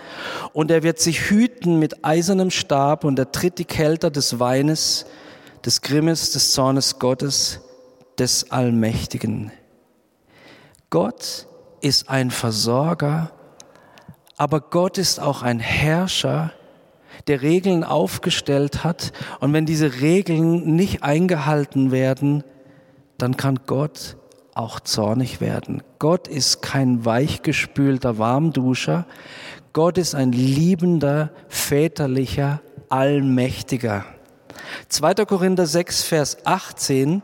Und 0.55 0.71
er 0.71 0.83
wird 0.83 0.99
sich 0.99 1.29
hüten 1.29 1.79
mit 1.79 2.03
eisernem 2.03 2.51
Stab 2.51 3.05
und 3.05 3.19
er 3.19 3.33
tritt 3.33 3.59
die 3.59 3.67
Kälter 3.67 4.11
des 4.11 4.41
Weines, 4.41 5.05
des 5.63 5.83
Grimmes, 5.83 6.33
des 6.33 6.53
Zornes 6.53 6.99
Gottes, 6.99 7.61
des 8.19 8.51
Allmächtigen. 8.51 9.53
Gott 10.89 11.49
ist 11.83 12.09
ein 12.09 12.31
Versorger, 12.31 13.31
aber 14.37 14.61
Gott 14.61 14.99
ist 14.99 15.21
auch 15.21 15.43
ein 15.43 15.61
Herrscher, 15.61 16.53
der 17.27 17.43
Regeln 17.43 17.85
aufgestellt 17.85 18.85
hat. 18.85 19.13
Und 19.41 19.53
wenn 19.53 19.67
diese 19.67 20.01
Regeln 20.01 20.75
nicht 20.75 21.03
eingehalten 21.03 21.91
werden, 21.91 22.45
dann 23.19 23.37
kann 23.37 23.61
Gott 23.67 24.17
auch 24.55 24.81
zornig 24.81 25.41
werden. 25.41 25.83
Gott 25.99 26.29
ist 26.29 26.63
kein 26.63 27.05
weichgespülter 27.05 28.19
Warmduscher. 28.19 29.07
Gott 29.73 29.99
ist 29.99 30.15
ein 30.15 30.33
liebender, 30.33 31.31
väterlicher, 31.49 32.61
allmächtiger. 32.89 34.05
2. 34.89 35.15
Korinther 35.27 35.67
6, 35.67 36.03
Vers 36.03 36.39
18. 36.45 37.23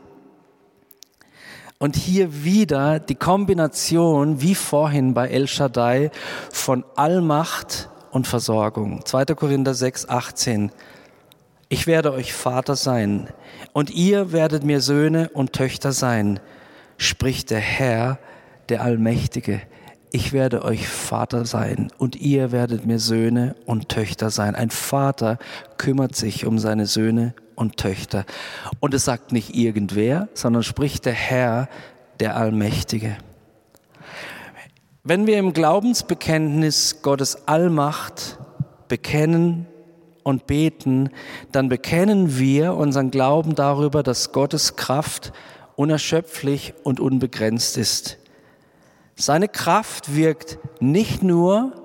Und 1.81 1.95
hier 1.95 2.43
wieder 2.43 2.99
die 2.99 3.15
Kombination, 3.15 4.39
wie 4.39 4.53
vorhin 4.53 5.15
bei 5.15 5.29
El 5.29 5.47
Shaddai, 5.47 6.11
von 6.51 6.85
Allmacht 6.95 7.89
und 8.11 8.27
Versorgung. 8.27 9.03
2. 9.03 9.25
Korinther 9.33 9.73
6, 9.73 10.07
18. 10.07 10.71
Ich 11.69 11.87
werde 11.87 12.13
euch 12.13 12.33
Vater 12.33 12.75
sein 12.75 13.29
und 13.73 13.89
ihr 13.89 14.31
werdet 14.31 14.63
mir 14.63 14.79
Söhne 14.79 15.29
und 15.33 15.53
Töchter 15.53 15.91
sein, 15.91 16.39
spricht 16.97 17.49
der 17.49 17.61
Herr, 17.61 18.19
der 18.69 18.83
Allmächtige. 18.83 19.59
Ich 20.11 20.33
werde 20.33 20.63
euch 20.63 20.87
Vater 20.87 21.45
sein 21.45 21.91
und 21.97 22.15
ihr 22.15 22.51
werdet 22.51 22.85
mir 22.85 22.99
Söhne 22.99 23.55
und 23.65 23.89
Töchter 23.89 24.29
sein. 24.29 24.53
Ein 24.53 24.69
Vater 24.69 25.39
kümmert 25.77 26.15
sich 26.15 26.45
um 26.45 26.59
seine 26.59 26.85
Söhne 26.85 27.33
und 27.55 27.77
Töchter. 27.77 28.25
Und 28.79 28.93
es 28.93 29.05
sagt 29.05 29.31
nicht 29.31 29.55
irgendwer, 29.55 30.29
sondern 30.33 30.63
spricht 30.63 31.05
der 31.05 31.13
Herr, 31.13 31.69
der 32.19 32.35
Allmächtige. 32.35 33.17
Wenn 35.03 35.25
wir 35.25 35.39
im 35.39 35.53
Glaubensbekenntnis 35.53 37.01
Gottes 37.01 37.47
Allmacht 37.47 38.37
bekennen 38.87 39.65
und 40.23 40.45
beten, 40.45 41.09
dann 41.51 41.69
bekennen 41.69 42.37
wir 42.37 42.75
unseren 42.75 43.09
Glauben 43.09 43.55
darüber, 43.55 44.03
dass 44.03 44.31
Gottes 44.31 44.75
Kraft 44.75 45.33
unerschöpflich 45.75 46.75
und 46.83 46.99
unbegrenzt 46.99 47.77
ist. 47.77 48.19
Seine 49.15 49.47
Kraft 49.47 50.15
wirkt 50.15 50.59
nicht 50.79 51.23
nur 51.23 51.80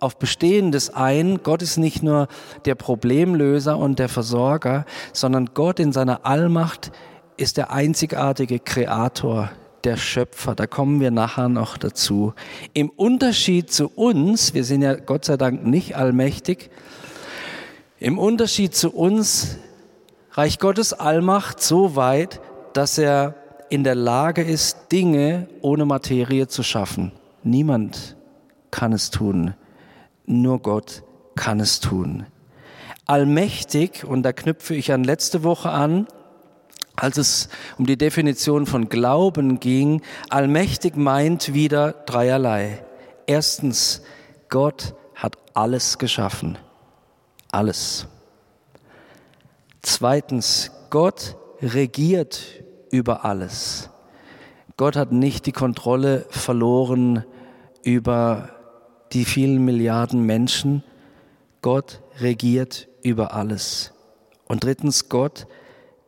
auf 0.00 0.18
Bestehendes 0.18 0.92
ein. 0.92 1.42
Gott 1.42 1.62
ist 1.62 1.76
nicht 1.76 2.02
nur 2.02 2.28
der 2.64 2.74
Problemlöser 2.74 3.78
und 3.78 3.98
der 3.98 4.08
Versorger, 4.08 4.84
sondern 5.12 5.50
Gott 5.54 5.78
in 5.78 5.92
seiner 5.92 6.26
Allmacht 6.26 6.90
ist 7.36 7.56
der 7.56 7.70
einzigartige 7.70 8.58
Kreator 8.58 9.50
der 9.84 9.96
Schöpfer. 9.96 10.54
Da 10.54 10.66
kommen 10.66 11.00
wir 11.00 11.10
nachher 11.10 11.48
noch 11.48 11.78
dazu. 11.78 12.34
Im 12.74 12.90
Unterschied 12.90 13.72
zu 13.72 13.88
uns, 13.88 14.52
wir 14.54 14.64
sind 14.64 14.82
ja 14.82 14.94
Gott 14.94 15.24
sei 15.24 15.36
Dank 15.36 15.64
nicht 15.64 15.96
allmächtig, 15.96 16.70
im 17.98 18.18
Unterschied 18.18 18.74
zu 18.74 18.90
uns 18.90 19.58
reicht 20.32 20.60
Gottes 20.60 20.94
Allmacht 20.94 21.60
so 21.60 21.96
weit, 21.96 22.40
dass 22.72 22.96
er 22.96 23.34
in 23.68 23.84
der 23.84 23.94
Lage 23.94 24.42
ist, 24.42 24.90
Dinge 24.90 25.48
ohne 25.60 25.84
Materie 25.84 26.48
zu 26.48 26.62
schaffen. 26.62 27.12
Niemand 27.42 28.16
kann 28.70 28.92
es 28.92 29.10
tun. 29.10 29.54
Nur 30.30 30.60
Gott 30.60 31.02
kann 31.34 31.58
es 31.58 31.80
tun. 31.80 32.24
Allmächtig, 33.04 34.04
und 34.04 34.22
da 34.22 34.32
knüpfe 34.32 34.76
ich 34.76 34.92
an 34.92 35.02
letzte 35.02 35.42
Woche 35.42 35.70
an, 35.70 36.06
als 36.94 37.16
es 37.16 37.48
um 37.78 37.86
die 37.86 37.98
Definition 37.98 38.66
von 38.66 38.88
Glauben 38.88 39.58
ging, 39.58 40.02
allmächtig 40.28 40.94
meint 40.94 41.52
wieder 41.52 41.92
dreierlei. 42.06 42.84
Erstens, 43.26 44.02
Gott 44.48 44.94
hat 45.16 45.36
alles 45.54 45.98
geschaffen. 45.98 46.58
Alles. 47.50 48.06
Zweitens, 49.82 50.70
Gott 50.90 51.36
regiert 51.60 52.62
über 52.92 53.24
alles. 53.24 53.90
Gott 54.76 54.94
hat 54.94 55.10
nicht 55.10 55.46
die 55.46 55.52
Kontrolle 55.52 56.24
verloren 56.30 57.24
über 57.82 58.59
die 59.12 59.24
vielen 59.24 59.64
Milliarden 59.64 60.24
Menschen. 60.24 60.82
Gott 61.62 62.00
regiert 62.20 62.88
über 63.02 63.34
alles. 63.34 63.92
Und 64.46 64.64
drittens, 64.64 65.08
Gott 65.08 65.46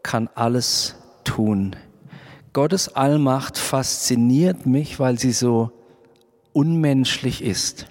kann 0.03 0.29
alles 0.35 0.97
tun. 1.25 1.77
Gottes 2.53 2.95
Allmacht 2.95 3.57
fasziniert 3.57 4.67
mich, 4.67 4.99
weil 4.99 5.19
sie 5.19 5.33
so 5.33 5.71
unmenschlich 6.53 7.43
ist. 7.43 7.87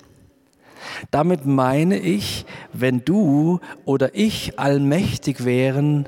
Damit 1.09 1.45
meine 1.45 1.97
ich, 1.97 2.45
wenn 2.73 3.03
du 3.03 3.59
oder 3.85 4.13
ich 4.13 4.59
allmächtig 4.59 5.45
wären, 5.45 6.07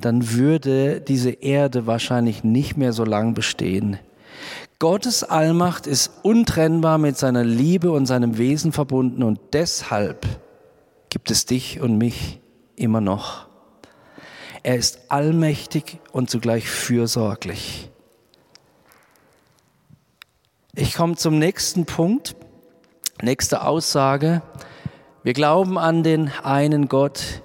dann 0.00 0.32
würde 0.32 1.00
diese 1.00 1.30
Erde 1.30 1.86
wahrscheinlich 1.86 2.44
nicht 2.44 2.76
mehr 2.76 2.92
so 2.92 3.04
lang 3.04 3.34
bestehen. 3.34 3.98
Gottes 4.82 5.22
Allmacht 5.22 5.86
ist 5.86 6.10
untrennbar 6.24 6.98
mit 6.98 7.16
seiner 7.16 7.44
Liebe 7.44 7.92
und 7.92 8.06
seinem 8.06 8.36
Wesen 8.36 8.72
verbunden 8.72 9.22
und 9.22 9.38
deshalb 9.52 10.26
gibt 11.08 11.30
es 11.30 11.46
dich 11.46 11.80
und 11.80 11.98
mich 11.98 12.40
immer 12.74 13.00
noch. 13.00 13.46
Er 14.64 14.74
ist 14.74 15.12
allmächtig 15.12 16.00
und 16.10 16.30
zugleich 16.30 16.68
fürsorglich. 16.68 17.92
Ich 20.74 20.96
komme 20.96 21.14
zum 21.14 21.38
nächsten 21.38 21.86
Punkt, 21.86 22.34
nächste 23.22 23.64
Aussage. 23.64 24.42
Wir 25.22 25.32
glauben 25.32 25.78
an 25.78 26.02
den 26.02 26.28
einen 26.42 26.88
Gott 26.88 27.42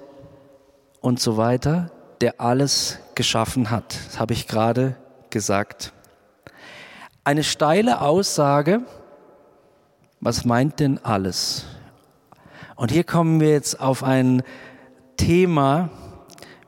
und 1.02 1.20
so 1.20 1.38
weiter, 1.38 1.92
der 2.20 2.42
alles 2.42 2.98
geschaffen 3.14 3.70
hat. 3.70 3.96
Das 4.08 4.20
habe 4.20 4.34
ich 4.34 4.48
gerade 4.48 4.96
gesagt. 5.30 5.94
Eine 7.28 7.44
steile 7.44 8.00
Aussage, 8.00 8.84
was 10.22 10.46
meint 10.46 10.80
denn 10.80 10.98
alles? 11.04 11.66
Und 12.78 12.90
hier 12.90 13.04
kommen 13.04 13.42
wir 13.42 13.50
jetzt 13.50 13.82
auf 13.82 14.02
ein 14.02 14.44
Thema, 15.18 15.90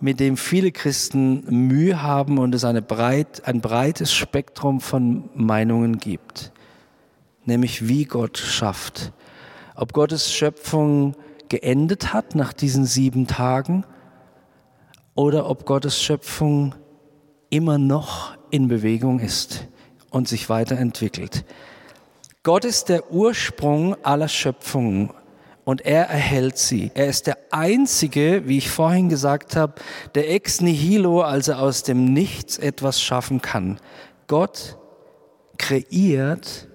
mit 0.02 0.20
dem 0.20 0.36
viele 0.36 0.74
Christen 0.74 1.46
Mühe 1.50 2.04
haben 2.04 2.40
und 2.40 2.54
es 2.54 2.66
breit, 2.90 3.48
ein 3.48 3.62
breites 3.62 4.12
Spektrum 4.12 4.82
von 4.82 5.30
Meinungen 5.34 5.98
gibt, 5.98 6.52
nämlich 7.46 7.88
wie 7.88 8.04
Gott 8.04 8.38
schafft. 8.38 9.14
Ob 9.76 9.94
Gottes 9.94 10.30
Schöpfung 10.30 11.16
geendet 11.48 12.12
hat 12.12 12.36
nach 12.36 12.52
diesen 12.52 12.84
sieben 12.84 13.28
Tagen 13.28 13.86
oder 15.16 15.50
ob 15.50 15.66
Gottes 15.66 16.04
Schöpfung 16.04 16.76
immer 17.50 17.78
noch 17.78 18.36
in 18.50 18.68
Bewegung 18.68 19.22
ist 19.22 19.70
und 20.12 20.28
sich 20.28 20.50
weiterentwickelt. 20.50 21.46
Gott 22.44 22.66
ist 22.66 22.90
der 22.90 23.12
Ursprung 23.12 23.96
aller 24.04 24.28
Schöpfungen 24.28 25.12
und 25.66 25.82
er 25.86 26.06
erhält 26.06 26.58
sie. 26.58 26.92
Er 26.96 27.08
ist 27.08 27.28
der 27.28 27.38
Einzige, 27.52 28.44
wie 28.48 28.58
ich 28.58 28.70
vorhin 28.70 29.10
gesagt 29.10 29.56
habe, 29.56 29.76
der 30.16 30.32
ex 30.32 30.62
nihilo, 30.62 31.22
also 31.22 31.54
aus 31.54 31.84
dem 31.84 32.06
Nichts 32.06 32.58
etwas 32.58 33.02
schaffen 33.02 33.42
kann. 33.42 33.80
Gott 34.28 34.78
kreiert, 35.58 36.68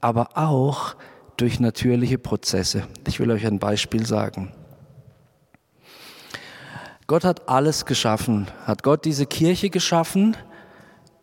aber 0.00 0.38
auch 0.38 0.94
durch 1.36 1.60
natürliche 1.60 2.18
Prozesse. 2.18 2.84
Ich 3.06 3.20
will 3.20 3.30
euch 3.30 3.46
ein 3.46 3.58
Beispiel 3.58 4.06
sagen. 4.06 4.52
Gott 7.06 7.24
hat 7.24 7.48
alles 7.48 7.86
geschaffen. 7.86 8.46
Hat 8.64 8.82
Gott 8.82 9.04
diese 9.04 9.26
Kirche 9.26 9.68
geschaffen? 9.68 10.36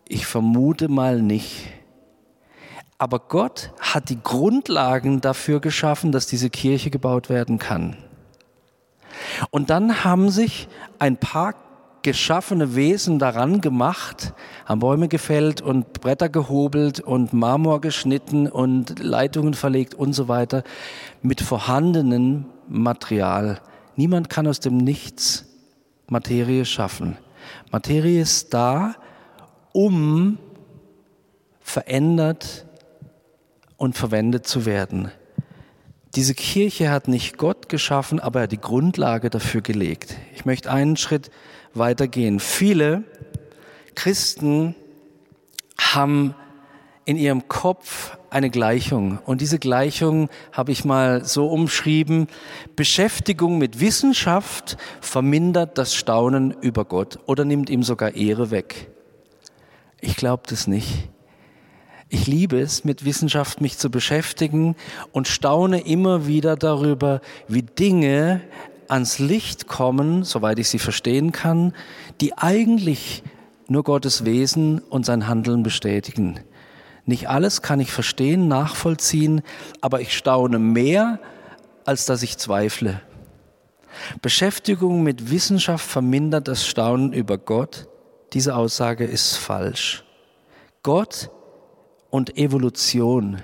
Ich 0.10 0.26
vermute 0.26 0.88
mal 0.88 1.22
nicht. 1.22 1.68
Aber 2.98 3.20
Gott 3.20 3.72
hat 3.80 4.10
die 4.10 4.22
Grundlagen 4.22 5.22
dafür 5.22 5.60
geschaffen, 5.60 6.12
dass 6.12 6.28
diese 6.28 6.50
Kirche 6.50 6.90
gebaut 6.90 7.30
werden 7.30 7.60
kann. 7.60 7.98
Und 9.52 9.70
dann 9.70 10.04
haben 10.04 10.30
sich 10.30 10.68
ein 11.00 11.18
paar 11.18 11.56
geschaffene 12.02 12.76
Wesen 12.76 13.20
daran 13.20 13.60
gemacht, 13.60 14.34
haben 14.66 14.80
Bäume 14.80 15.10
gefällt 15.10 15.62
und 15.62 15.94
Bretter 15.94 16.30
gehobelt 16.30 17.00
und 17.00 17.34
Marmor 17.34 17.82
geschnitten 17.82 18.48
und 18.48 19.00
Leitungen 19.00 19.54
verlegt 19.54 19.94
und 19.94 20.14
so 20.14 20.28
weiter 20.28 20.64
mit 21.22 21.42
vorhandenem 21.42 22.46
Material. 22.70 23.60
Niemand 23.96 24.30
kann 24.30 24.48
aus 24.48 24.60
dem 24.60 24.78
Nichts 24.78 25.46
Materie 26.08 26.66
schaffen. 26.66 27.18
Materie 27.72 28.22
ist 28.22 28.54
da, 28.54 28.96
um 29.78 30.40
verändert 31.60 32.66
und 33.78 33.96
verwendet 33.96 34.48
zu 34.48 34.66
werden. 34.66 35.12
Diese 36.16 36.34
Kirche 36.34 36.90
hat 36.90 37.08
nicht 37.08 37.38
Gott 37.38 37.70
geschaffen, 37.70 38.20
aber 38.20 38.40
er 38.40 38.44
hat 38.44 38.52
die 38.52 38.60
Grundlage 38.60 39.30
dafür 39.30 39.62
gelegt. 39.62 40.18
Ich 40.34 40.46
möchte 40.46 40.72
einen 40.72 40.98
Schritt 40.98 41.30
weitergehen. 41.76 42.40
Viele 42.40 43.04
Christen 43.94 44.74
haben 45.80 46.34
in 47.06 47.16
ihrem 47.16 47.48
Kopf 47.48 48.18
eine 48.32 48.50
Gleichung. 48.50 49.20
Und 49.28 49.42
diese 49.42 49.60
Gleichung 49.60 50.30
habe 50.52 50.72
ich 50.72 50.86
mal 50.86 51.24
so 51.24 51.50
umschrieben. 51.50 52.30
Beschäftigung 52.76 53.60
mit 53.60 53.80
Wissenschaft 53.80 54.76
vermindert 55.02 55.78
das 55.78 55.94
Staunen 55.94 56.50
über 56.62 56.84
Gott 56.84 57.20
oder 57.28 57.46
nimmt 57.46 57.70
ihm 57.70 57.84
sogar 57.84 58.16
Ehre 58.16 58.50
weg. 58.50 58.90
Ich 60.02 60.16
glaube 60.16 60.44
das 60.48 60.68
nicht. 60.68 61.10
Ich 62.10 62.28
liebe 62.28 62.60
es, 62.60 62.86
mit 62.86 63.04
Wissenschaft 63.04 63.60
mich 63.60 63.78
zu 63.78 63.90
beschäftigen 63.90 64.76
und 65.12 65.28
staune 65.28 65.82
immer 65.82 66.26
wieder 66.26 66.56
darüber, 66.56 67.22
wie 67.48 67.64
Dinge 67.64 68.42
ans 68.88 69.20
Licht 69.20 69.68
kommen, 69.68 70.24
soweit 70.24 70.60
ich 70.60 70.70
sie 70.70 70.80
verstehen 70.80 71.34
kann, 71.34 71.74
die 72.22 72.38
eigentlich 72.38 73.24
nur 73.68 73.84
Gottes 73.84 74.24
Wesen 74.24 74.80
und 74.80 75.06
sein 75.06 75.28
Handeln 75.28 75.64
bestätigen. 75.64 76.40
Nicht 77.06 77.30
alles 77.30 77.62
kann 77.62 77.80
ich 77.80 77.92
verstehen, 77.92 78.48
nachvollziehen, 78.48 79.42
aber 79.82 80.00
ich 80.00 80.16
staune 80.16 80.60
mehr, 80.60 81.20
als 81.86 82.06
dass 82.06 82.24
ich 82.24 82.38
zweifle. 82.38 83.02
Beschäftigung 84.22 85.04
mit 85.04 85.32
Wissenschaft 85.32 85.86
vermindert 85.86 86.48
das 86.48 86.66
Staunen 86.66 87.14
über 87.14 87.38
Gott. 87.38 87.88
Diese 88.34 88.56
Aussage 88.56 89.06
ist 89.06 89.36
falsch. 89.36 90.04
Gott 90.84 91.30
und 92.10 92.38
Evolution 92.38 93.42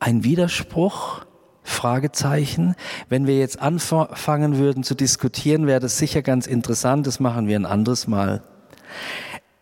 ein 0.00 0.24
Widerspruch? 0.24 1.24
Fragezeichen. 1.62 2.74
Wenn 3.10 3.26
wir 3.26 3.38
jetzt 3.38 3.60
anfangen 3.60 4.56
würden 4.56 4.82
zu 4.82 4.94
diskutieren, 4.94 5.66
wäre 5.66 5.80
das 5.80 5.98
sicher 5.98 6.22
ganz 6.22 6.46
interessant. 6.46 7.06
Das 7.06 7.20
machen 7.20 7.46
wir 7.46 7.56
ein 7.56 7.66
anderes 7.66 8.06
Mal. 8.06 8.42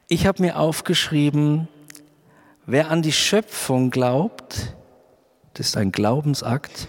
Ich 0.06 0.26
habe 0.26 0.42
mir 0.42 0.56
aufgeschrieben, 0.56 1.66
wer 2.64 2.90
an 2.90 3.02
die 3.02 3.12
Schöpfung 3.12 3.90
glaubt, 3.90 4.76
das 5.54 5.68
ist 5.68 5.76
ein 5.76 5.90
Glaubensakt, 5.90 6.86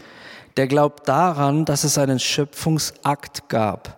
der 0.55 0.67
glaubt 0.67 1.07
daran, 1.07 1.65
dass 1.65 1.83
es 1.83 1.97
einen 1.97 2.19
Schöpfungsakt 2.19 3.49
gab 3.49 3.97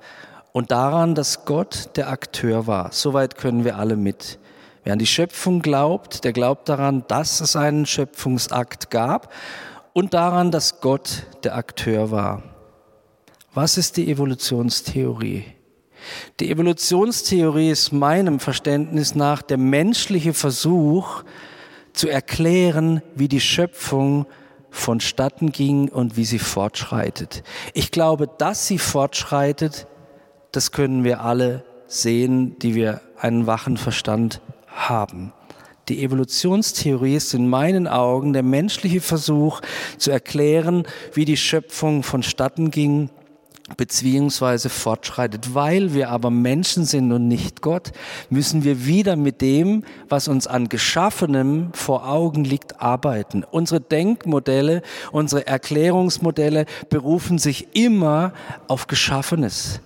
und 0.52 0.72
daran, 0.72 1.16
dass 1.16 1.46
Gott 1.46 1.90
der 1.96 2.10
Akteur 2.10 2.68
war. 2.68 2.92
Soweit 2.92 3.38
können 3.38 3.64
wir 3.64 3.78
alle 3.78 3.96
mit. 3.96 4.40
Wer 4.84 4.94
an 4.94 5.00
die 5.00 5.06
Schöpfung 5.06 5.62
glaubt, 5.62 6.24
der 6.24 6.34
glaubt 6.34 6.70
daran, 6.70 7.04
dass 7.08 7.42
es 7.42 7.56
einen 7.56 7.86
Schöpfungsakt 7.86 8.90
gab 8.90 9.32
und 9.94 10.14
daran, 10.14 10.52
dass 10.52 10.82
Gott 10.82 11.28
der 11.44 11.56
Akteur 11.56 12.12
war. 12.12 12.44
Was 13.54 13.78
ist 13.78 13.98
die 13.98 14.10
Evolutionstheorie? 14.10 15.44
Die 16.40 16.50
Evolutionstheorie 16.50 17.70
ist 17.70 17.92
meinem 17.92 18.40
Verständnis 18.40 19.16
nach 19.16 19.42
der 19.42 19.58
menschliche 19.58 20.34
Versuch 20.34 21.24
zu 21.94 22.08
erklären, 22.08 23.02
wie 23.16 23.28
die 23.28 23.42
Schöpfung 23.42 24.26
vonstatten 24.70 25.52
ging 25.52 25.90
und 25.90 26.16
wie 26.16 26.26
sie 26.26 26.40
fortschreitet. 26.40 27.44
Ich 27.74 27.92
glaube, 27.92 28.28
dass 28.38 28.68
sie 28.68 28.78
fortschreitet, 28.78 29.88
das 30.52 30.72
können 30.72 31.04
wir 31.04 31.22
alle 31.22 31.64
sehen, 31.88 32.58
die 32.60 32.76
wir 32.76 33.02
einen 33.20 33.48
wachen 33.48 33.78
Verstand 33.78 34.42
haben. 34.68 35.34
Die 35.90 36.04
Evolutionstheorie 36.04 37.16
ist 37.16 37.34
in 37.34 37.50
meinen 37.50 37.88
Augen 37.88 38.34
der 38.34 38.44
menschliche 38.44 39.02
Versuch 39.02 39.62
zu 39.98 40.12
erklären, 40.12 40.84
wie 41.14 41.26
die 41.26 41.38
Schöpfung 41.38 42.04
vonstatten 42.04 42.70
ging 42.70 43.10
beziehungsweise 43.78 44.70
fortschreitet. 44.70 45.54
Weil 45.54 45.94
wir 45.94 46.10
aber 46.10 46.30
Menschen 46.30 46.86
sind 46.86 47.12
und 47.12 47.28
nicht 47.28 47.62
Gott, 47.62 47.92
müssen 48.30 48.64
wir 48.64 48.86
wieder 48.86 49.16
mit 49.16 49.42
dem, 49.42 49.84
was 50.08 50.28
uns 50.28 50.48
an 50.48 50.70
Geschaffenem 50.70 51.70
vor 51.74 52.08
Augen 52.08 52.44
liegt, 52.44 52.82
arbeiten. 52.82 53.44
Unsere 53.50 53.82
Denkmodelle, 53.82 54.82
unsere 55.12 55.48
Erklärungsmodelle 55.48 56.66
berufen 56.90 57.38
sich 57.38 57.68
immer 57.74 58.34
auf 58.68 58.88
Geschaffenes. 58.88 59.82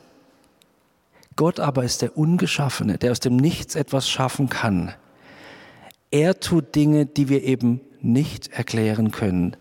Gott 1.35 1.59
aber 1.59 1.83
ist 1.83 2.01
der 2.01 2.17
Ungeschaffene, 2.17 2.97
der 2.97 3.11
aus 3.11 3.19
dem 3.19 3.37
Nichts 3.37 3.75
etwas 3.75 4.09
schaffen 4.09 4.49
kann. 4.49 4.93
Er 6.11 6.39
tut 6.39 6.75
Dinge, 6.75 7.05
die 7.05 7.29
wir 7.29 7.43
eben 7.43 7.81
nicht 8.01 8.49
erklären 8.49 9.11
können. 9.11 9.57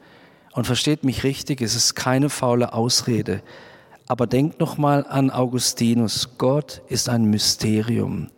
Und 0.53 0.67
versteht 0.67 1.03
mich 1.05 1.25
richtig, 1.25 1.63
es 1.63 1.75
ist 1.75 1.95
keine 1.95 2.29
faule 2.29 2.75
Ausrede. 2.75 3.43
Aber 4.07 4.27
denkt 4.27 4.61
noch 4.61 4.77
mal 4.77 5.07
an 5.07 5.31
Augustinus. 5.31 6.37
Gott 6.37 6.83
ist 6.89 7.09
ein 7.09 7.25
Mysterium. 7.25 8.29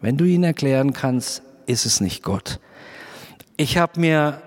Wenn 0.00 0.16
du 0.16 0.24
ihn 0.24 0.44
erklären 0.44 0.92
kannst, 0.94 1.42
ist 1.66 1.84
es 1.84 2.00
nicht 2.00 2.22
Gott. 2.22 2.60
Ich 3.58 3.76
habe 3.76 4.00
mir 4.00 4.40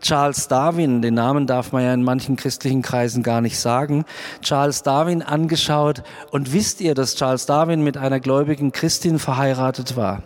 Charles 0.00 0.48
Darwin, 0.48 1.02
den 1.02 1.14
Namen 1.14 1.46
darf 1.46 1.72
man 1.72 1.82
ja 1.82 1.92
in 1.92 2.02
manchen 2.02 2.36
christlichen 2.36 2.82
Kreisen 2.82 3.22
gar 3.22 3.40
nicht 3.40 3.58
sagen, 3.58 4.04
Charles 4.42 4.82
Darwin 4.82 5.22
angeschaut 5.22 6.02
und 6.30 6.52
wisst 6.52 6.80
ihr, 6.80 6.94
dass 6.94 7.16
Charles 7.16 7.46
Darwin 7.46 7.82
mit 7.82 7.96
einer 7.96 8.20
gläubigen 8.20 8.72
Christin 8.72 9.18
verheiratet 9.18 9.96
war? 9.96 10.22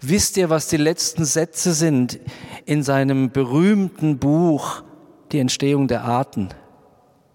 Wisst 0.00 0.36
ihr, 0.36 0.50
was 0.50 0.68
die 0.68 0.76
letzten 0.76 1.24
Sätze 1.24 1.72
sind 1.72 2.18
in 2.64 2.82
seinem 2.82 3.30
berühmten 3.30 4.18
Buch 4.18 4.82
Die 5.32 5.38
Entstehung 5.38 5.88
der 5.88 6.04
Arten? 6.04 6.48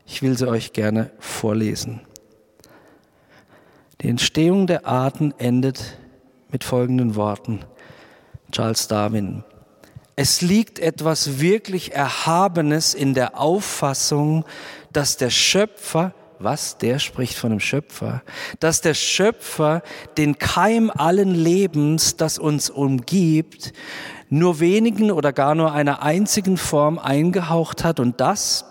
Ich 0.05 0.21
will 0.21 0.37
sie 0.37 0.47
euch 0.47 0.73
gerne 0.73 1.11
vorlesen. 1.19 2.01
Die 4.01 4.09
Entstehung 4.09 4.67
der 4.67 4.85
Arten 4.85 5.33
endet 5.37 5.97
mit 6.51 6.63
folgenden 6.63 7.15
Worten. 7.15 7.59
Charles 8.51 8.87
Darwin. 8.87 9.43
Es 10.15 10.41
liegt 10.41 10.79
etwas 10.79 11.39
wirklich 11.39 11.93
Erhabenes 11.93 12.93
in 12.93 13.13
der 13.13 13.39
Auffassung, 13.39 14.45
dass 14.91 15.17
der 15.17 15.29
Schöpfer 15.29 16.13
was, 16.43 16.77
der 16.77 16.99
spricht 16.99 17.35
von 17.35 17.51
dem 17.51 17.59
Schöpfer, 17.59 18.23
dass 18.59 18.81
der 18.81 18.93
Schöpfer 18.93 19.81
den 20.17 20.37
Keim 20.37 20.89
allen 20.89 21.35
Lebens, 21.35 22.17
das 22.17 22.39
uns 22.39 22.69
umgibt, 22.69 23.73
nur 24.29 24.59
wenigen 24.59 25.11
oder 25.11 25.33
gar 25.33 25.55
nur 25.55 25.73
einer 25.73 26.01
einzigen 26.01 26.57
Form 26.57 26.97
eingehaucht 26.99 27.83
hat 27.83 27.99
und 27.99 28.19
das, 28.21 28.65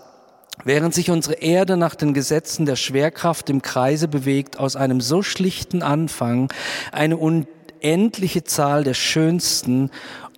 während 0.64 0.94
sich 0.94 1.10
unsere 1.10 1.34
Erde 1.34 1.76
nach 1.76 1.94
den 1.94 2.14
Gesetzen 2.14 2.66
der 2.66 2.76
Schwerkraft 2.76 3.50
im 3.50 3.62
Kreise 3.62 4.08
bewegt, 4.08 4.58
aus 4.58 4.76
einem 4.76 5.00
so 5.00 5.22
schlichten 5.22 5.82
Anfang 5.82 6.52
eine 6.92 7.16
unendliche 7.16 8.44
Zahl 8.44 8.84
der 8.84 8.94
schönsten 8.94 9.90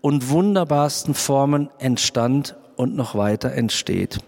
und 0.03 0.29
wunderbarsten 0.29 1.15
Formen 1.15 1.71
entstand 1.79 2.57
und 2.77 2.95
noch 2.95 3.15
weiter 3.15 3.53
entsteht. 3.53 4.19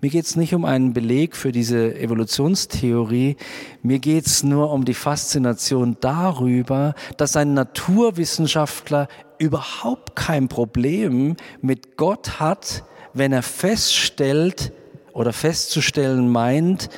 Mir 0.00 0.10
geht 0.10 0.26
es 0.26 0.36
nicht 0.36 0.54
um 0.54 0.64
einen 0.64 0.92
Beleg 0.92 1.34
für 1.34 1.50
diese 1.50 1.98
Evolutionstheorie, 1.98 3.36
mir 3.82 3.98
geht 3.98 4.26
es 4.26 4.44
nur 4.44 4.70
um 4.70 4.84
die 4.84 4.94
Faszination 4.94 5.96
darüber, 6.00 6.94
dass 7.16 7.36
ein 7.36 7.54
Naturwissenschaftler 7.54 9.08
überhaupt 9.38 10.14
kein 10.14 10.48
Problem 10.48 11.36
mit 11.60 11.96
Gott 11.96 12.38
hat, 12.38 12.84
wenn 13.12 13.32
er 13.32 13.42
feststellt 13.42 14.72
oder 15.12 15.32
festzustellen 15.32 16.28
meint, 16.28 16.88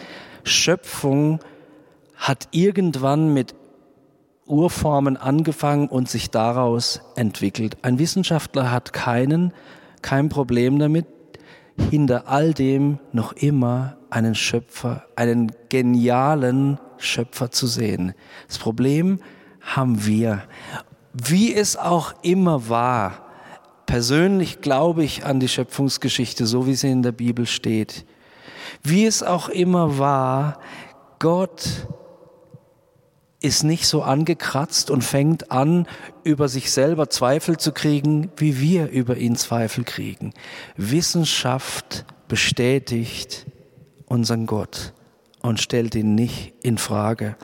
Schöpfung 0.45 1.41
hat 2.17 2.49
irgendwann 2.51 3.33
mit 3.33 3.55
Urformen 4.49 5.17
angefangen 5.17 5.89
und 5.89 6.09
sich 6.09 6.31
daraus 6.31 7.01
entwickelt. 7.17 7.77
Ein 7.83 7.99
Wissenschaftler 7.99 8.71
hat 8.71 8.93
keinen, 8.93 9.53
kein 10.03 10.29
Problem 10.29 10.79
damit, 10.79 11.07
hinter 11.91 12.29
all 12.29 12.55
dem 12.55 12.99
noch 13.13 13.33
immer 13.33 13.97
einen 14.11 14.35
Schöpfer, 14.35 15.05
einen 15.17 15.53
genialen 15.69 16.79
Schöpfer 16.97 17.51
zu 17.51 17.67
sehen. 17.67 18.15
Das 18.47 18.59
Problem 18.59 19.21
haben 19.61 20.05
wir. 20.07 20.43
Wie 21.13 21.55
es 21.55 21.77
auch 21.77 22.15
immer 22.23 22.69
war, 22.69 23.27
persönlich 23.87 24.61
glaube 24.61 25.05
ich 25.05 25.25
an 25.25 25.41
die 25.41 25.49
Schöpfungsgeschichte, 25.49 26.47
so 26.47 26.67
wie 26.67 26.75
sie 26.75 26.91
in 26.91 27.03
der 27.03 27.13
Bibel 27.13 27.47
steht. 27.47 28.05
Wie 28.83 29.07
es 29.07 29.23
auch 29.23 29.49
immer 29.49 29.99
war, 29.99 30.59
Gott 31.19 31.87
ist 33.41 33.63
nicht 33.63 33.87
so 33.87 34.03
angekratzt 34.03 34.91
und 34.91 35.05
fängt 35.05 35.51
an, 35.53 35.87
über 36.25 36.49
sich 36.49 36.73
selber 36.73 37.09
Zweifel 37.09 37.57
zu 37.57 37.73
kriegen, 37.73 38.31
wie 38.37 38.61
wir 38.61 38.89
über 38.89 39.17
ihn 39.17 39.37
Zweifel 39.37 39.85
kriegen. 39.85 40.33
Wissenschaft 40.77 42.05
bestätigt 42.27 43.47
unseren 44.07 44.47
Gott 44.47 44.93
und 45.41 45.61
stellt 45.61 45.95
ihn 45.95 46.15
nicht 46.15 46.53
in 46.63 46.79
Frage, 46.79 47.37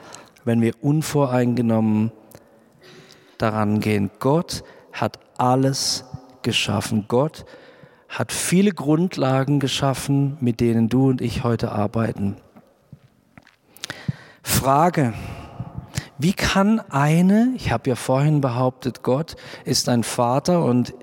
wenn 0.44 0.60
wir 0.60 0.74
unvoreingenommen 0.82 2.10
daran 3.38 3.80
gehen. 3.80 4.10
Gott 4.18 4.64
hat 4.92 5.20
alles 5.38 6.04
geschaffen. 6.42 7.04
Gott 7.08 7.44
hat 8.08 8.32
viele 8.32 8.72
Grundlagen 8.72 9.60
geschaffen, 9.60 10.36
mit 10.40 10.60
denen 10.60 10.88
du 10.88 11.08
und 11.08 11.20
ich 11.20 11.44
heute 11.44 11.72
arbeiten. 11.72 12.36
Frage, 14.42 15.14
wie 16.24 16.32
kann 16.32 16.80
eine, 16.88 17.52
ich 17.54 17.70
habe 17.70 17.90
ja 17.90 17.96
vorhin 17.96 18.40
behauptet, 18.40 19.02
Gott 19.02 19.36
ist 19.66 19.90
ein 19.90 20.02
Vater 20.02 20.64
und 20.64 20.94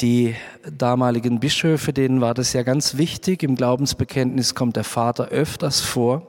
die 0.00 0.34
damaligen 0.64 1.40
Bischöfe, 1.40 1.92
denen 1.92 2.22
war 2.22 2.32
das 2.32 2.54
ja 2.54 2.62
ganz 2.62 2.96
wichtig, 2.96 3.42
im 3.42 3.54
Glaubensbekenntnis 3.54 4.54
kommt 4.54 4.76
der 4.76 4.84
Vater 4.84 5.28
öfters 5.28 5.80
vor. 5.80 6.26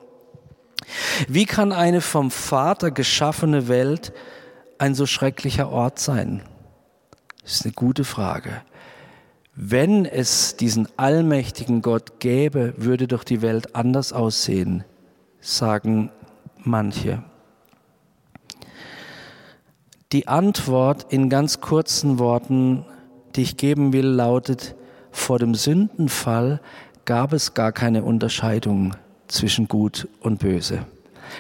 Wie 1.30 1.46
kann 1.46 1.72
eine 1.72 2.02
vom 2.02 2.32
Vater 2.32 2.92
geschaffene 2.92 3.70
Welt 3.70 4.12
ein 4.78 4.94
so 4.94 5.06
schrecklicher 5.06 5.70
Ort 5.70 6.00
sein? 6.00 6.42
Das 7.44 7.54
ist 7.54 7.64
eine 7.64 7.74
gute 7.74 8.04
Frage. 8.04 8.62
Wenn 9.56 10.04
es 10.04 10.58
diesen 10.58 10.90
allmächtigen 10.98 11.82
Gott 11.82 12.20
gäbe, 12.20 12.74
würde 12.76 13.08
doch 13.08 13.24
die 13.24 13.42
Welt 13.42 13.74
anders 13.74 14.12
aussehen, 14.12 14.84
sagen 15.40 16.12
manche. 16.58 17.24
Die 20.14 20.28
Antwort 20.28 21.08
in 21.12 21.28
ganz 21.28 21.60
kurzen 21.60 22.20
Worten, 22.20 22.86
die 23.36 23.42
ich 23.42 23.58
geben 23.58 23.94
will, 23.94 24.06
lautet, 24.06 24.76
vor 25.10 25.40
dem 25.40 25.56
Sündenfall 25.56 26.62
gab 27.04 27.34
es 27.34 27.56
gar 27.56 27.72
keine 27.72 28.04
Unterscheidung 28.04 28.96
zwischen 29.28 29.68
Gut 29.68 30.08
und 30.22 30.38
Böse. 30.38 30.86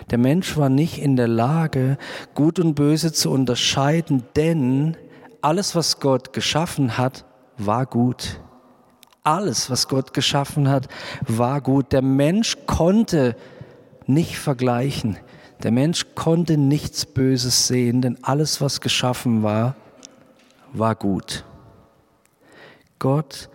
Der 0.09 0.17
Mensch 0.17 0.57
war 0.57 0.69
nicht 0.69 0.97
in 0.97 1.15
der 1.15 1.27
Lage, 1.27 1.99
Gut 2.33 2.57
und 2.57 2.73
Böse 2.73 3.13
zu 3.13 3.29
unterscheiden, 3.29 4.23
denn 4.35 4.97
alles, 5.41 5.75
was 5.75 5.99
Gott 5.99 6.33
geschaffen 6.33 6.97
hat, 6.97 7.25
war 7.59 7.85
gut. 7.85 8.39
Alles, 9.21 9.69
was 9.69 9.87
Gott 9.87 10.15
geschaffen 10.15 10.67
hat, 10.67 10.87
war 11.27 11.61
gut. 11.61 11.91
Der 11.91 12.01
Mensch 12.01 12.57
konnte 12.65 13.35
nicht 14.07 14.39
vergleichen. 14.39 15.17
Der 15.61 15.71
Mensch 15.71 16.07
konnte 16.15 16.57
nichts 16.57 17.05
Böses 17.05 17.67
sehen, 17.67 18.01
denn 18.01 18.17
alles, 18.23 18.59
was 18.59 18.81
geschaffen 18.81 19.43
war, 19.43 19.75
war 20.73 20.95
gut. 20.95 21.45
Gott, 22.99 23.49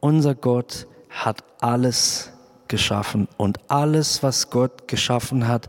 unser 0.00 0.34
Gott, 0.34 0.86
hat 1.10 1.44
alles 1.60 2.32
geschaffen 2.68 3.28
und 3.36 3.58
alles, 3.68 4.22
was 4.22 4.50
Gott 4.50 4.88
geschaffen 4.88 5.46
hat, 5.46 5.68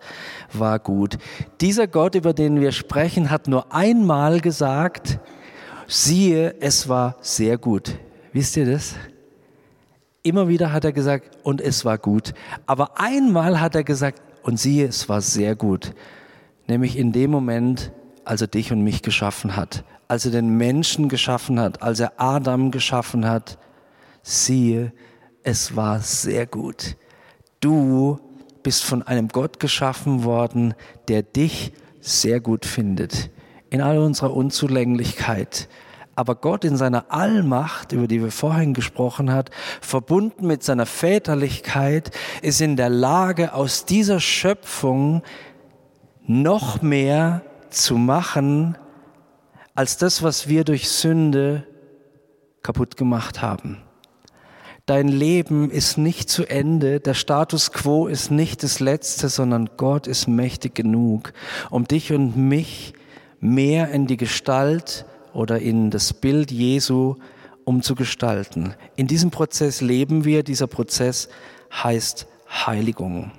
war 0.54 0.80
gut. 0.80 1.18
Dieser 1.62 1.88
Gott, 1.88 2.16
über 2.16 2.34
den 2.34 2.62
wir 2.62 2.72
sprechen, 2.72 3.30
hat 3.30 3.48
nur 3.48 3.74
einmal 3.74 4.40
gesagt, 4.40 5.20
siehe, 5.88 6.56
es 6.62 6.90
war 6.90 7.18
sehr 7.22 7.58
gut. 7.58 7.98
Wisst 8.34 8.58
ihr 8.58 8.66
das? 8.66 8.96
Immer 10.24 10.48
wieder 10.48 10.72
hat 10.72 10.86
er 10.86 10.92
gesagt, 10.92 11.38
und 11.44 11.62
es 11.62 11.86
war 11.86 11.98
gut. 11.98 12.34
Aber 12.66 13.00
einmal 13.00 13.62
hat 13.62 13.76
er 13.76 13.84
gesagt, 13.84 14.22
und 14.46 14.60
siehe, 14.60 14.88
es 14.88 15.10
war 15.10 15.22
sehr 15.22 15.56
gut. 15.56 15.96
Nämlich 16.68 16.98
in 16.98 17.12
dem 17.12 17.32
Moment, 17.32 17.92
als 18.24 18.42
er 18.42 18.48
dich 18.48 18.72
und 18.72 18.84
mich 18.84 19.02
geschaffen 19.02 19.56
hat, 19.56 19.84
als 20.08 20.26
er 20.26 20.32
den 20.32 20.56
Menschen 20.56 21.10
geschaffen 21.10 21.60
hat, 21.60 21.82
als 21.82 22.00
er 22.00 22.14
Adam 22.18 22.70
geschaffen 22.70 23.28
hat, 23.28 23.58
siehe, 24.22 24.94
es 25.42 25.76
war 25.76 26.00
sehr 26.00 26.46
gut. 26.46 26.96
Du 27.60 28.20
bist 28.62 28.84
von 28.84 29.02
einem 29.02 29.30
Gott 29.30 29.60
geschaffen 29.60 30.24
worden, 30.24 30.76
der 31.08 31.24
dich 31.24 31.74
sehr 32.00 32.40
gut 32.40 32.68
findet. 32.68 33.32
In 33.72 33.82
all 33.82 33.98
unserer 33.98 34.36
Unzulänglichkeit, 34.36 35.68
aber 36.16 36.36
Gott 36.36 36.64
in 36.64 36.78
seiner 36.78 37.12
Allmacht, 37.12 37.92
über 37.92 38.08
die 38.08 38.22
wir 38.22 38.32
vorhin 38.32 38.74
gesprochen 38.74 39.32
hat, 39.32 39.52
verbunden 39.82 40.48
mit 40.48 40.64
seiner 40.64 40.86
Väterlichkeit, 40.86 42.12
ist 42.42 42.62
in 42.62 42.78
der 42.78 42.90
Lage, 42.90 43.54
aus 43.54 43.86
dieser 43.86 44.20
Schöpfung 44.20 45.24
noch 46.26 46.82
mehr 46.82 47.42
zu 47.70 47.98
machen, 47.98 48.78
als 49.76 49.98
das, 49.98 50.24
was 50.24 50.48
wir 50.48 50.64
durch 50.64 50.90
Sünde 50.90 51.68
kaputt 52.64 52.96
gemacht 52.96 53.42
haben. 53.42 53.82
Dein 54.86 55.08
Leben 55.08 55.72
ist 55.72 55.98
nicht 55.98 56.30
zu 56.30 56.46
Ende, 56.46 57.00
der 57.00 57.16
Status 57.16 57.72
quo 57.72 58.08
ist 58.08 58.30
nicht 58.32 58.64
das 58.64 58.80
Letzte, 58.80 59.30
sondern 59.30 59.72
Gott 59.78 60.08
ist 60.08 60.28
mächtig 60.28 60.76
genug, 60.76 61.34
um 61.72 61.86
dich 61.86 62.14
und 62.14 62.38
mich 62.38 62.94
mehr 63.40 63.90
in 63.90 64.08
die 64.08 64.18
Gestalt 64.18 65.06
oder 65.36 65.60
in 65.60 65.92
das 65.92 66.14
Bild 66.14 66.52
Jesu 66.52 67.16
umzugestalten. 67.66 68.74
In 68.96 69.08
diesem 69.08 69.32
Prozess 69.32 69.82
leben 69.82 70.24
wir. 70.24 70.44
Dieser 70.44 70.68
Prozess 70.68 71.30
heißt 71.72 72.28
Heiligung. 72.50 73.32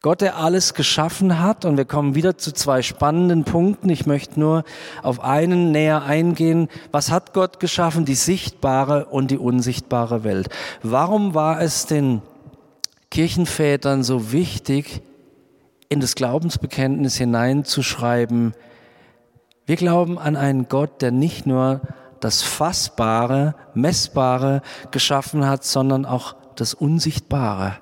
Gott, 0.00 0.20
der 0.20 0.36
alles 0.36 0.74
geschaffen 0.74 1.38
hat, 1.38 1.64
und 1.64 1.76
wir 1.76 1.84
kommen 1.84 2.16
wieder 2.16 2.36
zu 2.36 2.52
zwei 2.52 2.82
spannenden 2.82 3.44
Punkten. 3.44 3.88
Ich 3.88 4.04
möchte 4.04 4.40
nur 4.40 4.64
auf 5.04 5.20
einen 5.20 5.70
näher 5.70 6.02
eingehen. 6.02 6.68
Was 6.90 7.12
hat 7.12 7.32
Gott 7.34 7.60
geschaffen? 7.60 8.04
Die 8.04 8.16
sichtbare 8.16 9.04
und 9.06 9.30
die 9.30 9.38
unsichtbare 9.38 10.24
Welt. 10.24 10.48
Warum 10.82 11.34
war 11.34 11.60
es 11.60 11.86
den 11.86 12.20
Kirchenvätern 13.12 14.02
so 14.02 14.32
wichtig, 14.32 15.02
in 15.88 16.00
das 16.00 16.16
Glaubensbekenntnis 16.16 17.16
hineinzuschreiben, 17.16 18.54
wir 19.66 19.76
glauben 19.76 20.18
an 20.18 20.36
einen 20.36 20.68
Gott, 20.68 21.02
der 21.02 21.10
nicht 21.10 21.46
nur 21.46 21.80
das 22.20 22.42
Fassbare, 22.42 23.54
Messbare 23.74 24.62
geschaffen 24.90 25.46
hat, 25.46 25.64
sondern 25.64 26.04
auch 26.04 26.36
das 26.56 26.74
Unsichtbare, 26.74 27.78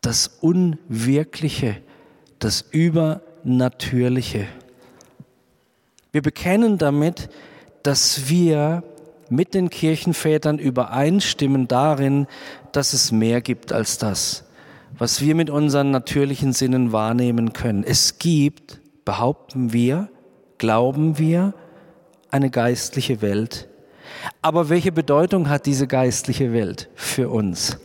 das 0.00 0.28
Unwirkliche, 0.40 1.76
das 2.38 2.62
Übernatürliche. 2.70 4.46
Wir 6.10 6.22
bekennen 6.22 6.78
damit, 6.78 7.28
dass 7.82 8.28
wir 8.28 8.82
mit 9.28 9.54
den 9.54 9.70
Kirchenvätern 9.70 10.58
übereinstimmen 10.58 11.68
darin, 11.68 12.26
dass 12.72 12.92
es 12.92 13.12
mehr 13.12 13.40
gibt 13.40 13.72
als 13.72 13.98
das. 13.98 14.44
was 14.98 15.20
wir 15.20 15.34
mit 15.34 15.50
unseren 15.50 15.90
natürlichen 15.90 16.52
Sinnen 16.52 16.92
wahrnehmen 16.92 17.52
können. 17.52 17.84
Es 17.84 18.18
gibt, 18.18 18.80
behaupten 19.04 19.72
wir, 19.72 20.08
glauben 20.62 21.18
wir, 21.18 21.54
eine 22.30 22.48
geistliche 22.48 23.20
Welt. 23.20 23.68
Aber 24.42 24.68
welche 24.68 24.92
Bedeutung 24.92 25.48
hat 25.48 25.66
diese 25.66 25.88
geistliche 25.88 26.52
Welt 26.52 26.88
für 26.94 27.30
uns? 27.30 27.80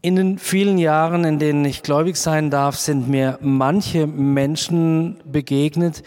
In 0.00 0.16
den 0.16 0.38
vielen 0.38 0.78
Jahren, 0.78 1.24
in 1.24 1.38
denen 1.38 1.66
ich 1.66 1.82
gläubig 1.82 2.16
sein 2.16 2.48
darf, 2.48 2.76
sind 2.76 3.10
mir 3.10 3.38
manche 3.42 4.06
Menschen 4.06 5.18
begegnet, 5.30 6.02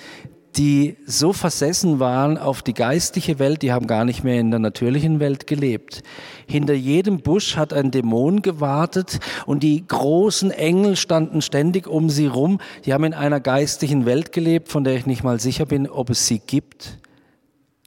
die 0.57 0.97
so 1.05 1.33
versessen 1.33 1.99
waren 1.99 2.37
auf 2.37 2.61
die 2.61 2.73
geistliche 2.73 3.39
Welt, 3.39 3.61
die 3.61 3.71
haben 3.71 3.87
gar 3.87 4.05
nicht 4.05 4.23
mehr 4.23 4.39
in 4.39 4.51
der 4.51 4.59
natürlichen 4.59 5.19
Welt 5.19 5.47
gelebt. 5.47 6.03
Hinter 6.47 6.73
jedem 6.73 7.21
Busch 7.21 7.57
hat 7.57 7.73
ein 7.73 7.91
Dämon 7.91 8.41
gewartet 8.41 9.19
und 9.45 9.63
die 9.63 9.85
großen 9.85 10.51
Engel 10.51 10.95
standen 10.95 11.41
ständig 11.41 11.87
um 11.87 12.09
sie 12.09 12.27
rum. 12.27 12.59
Die 12.85 12.93
haben 12.93 13.03
in 13.03 13.13
einer 13.13 13.39
geistlichen 13.39 14.05
Welt 14.05 14.31
gelebt, 14.31 14.69
von 14.69 14.83
der 14.83 14.95
ich 14.95 15.05
nicht 15.05 15.23
mal 15.23 15.39
sicher 15.39 15.65
bin, 15.65 15.89
ob 15.89 16.09
es 16.09 16.27
sie 16.27 16.39
gibt 16.39 16.99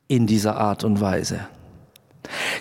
in 0.08 0.26
dieser 0.26 0.56
Art 0.56 0.84
und 0.84 1.00
Weise. 1.00 1.40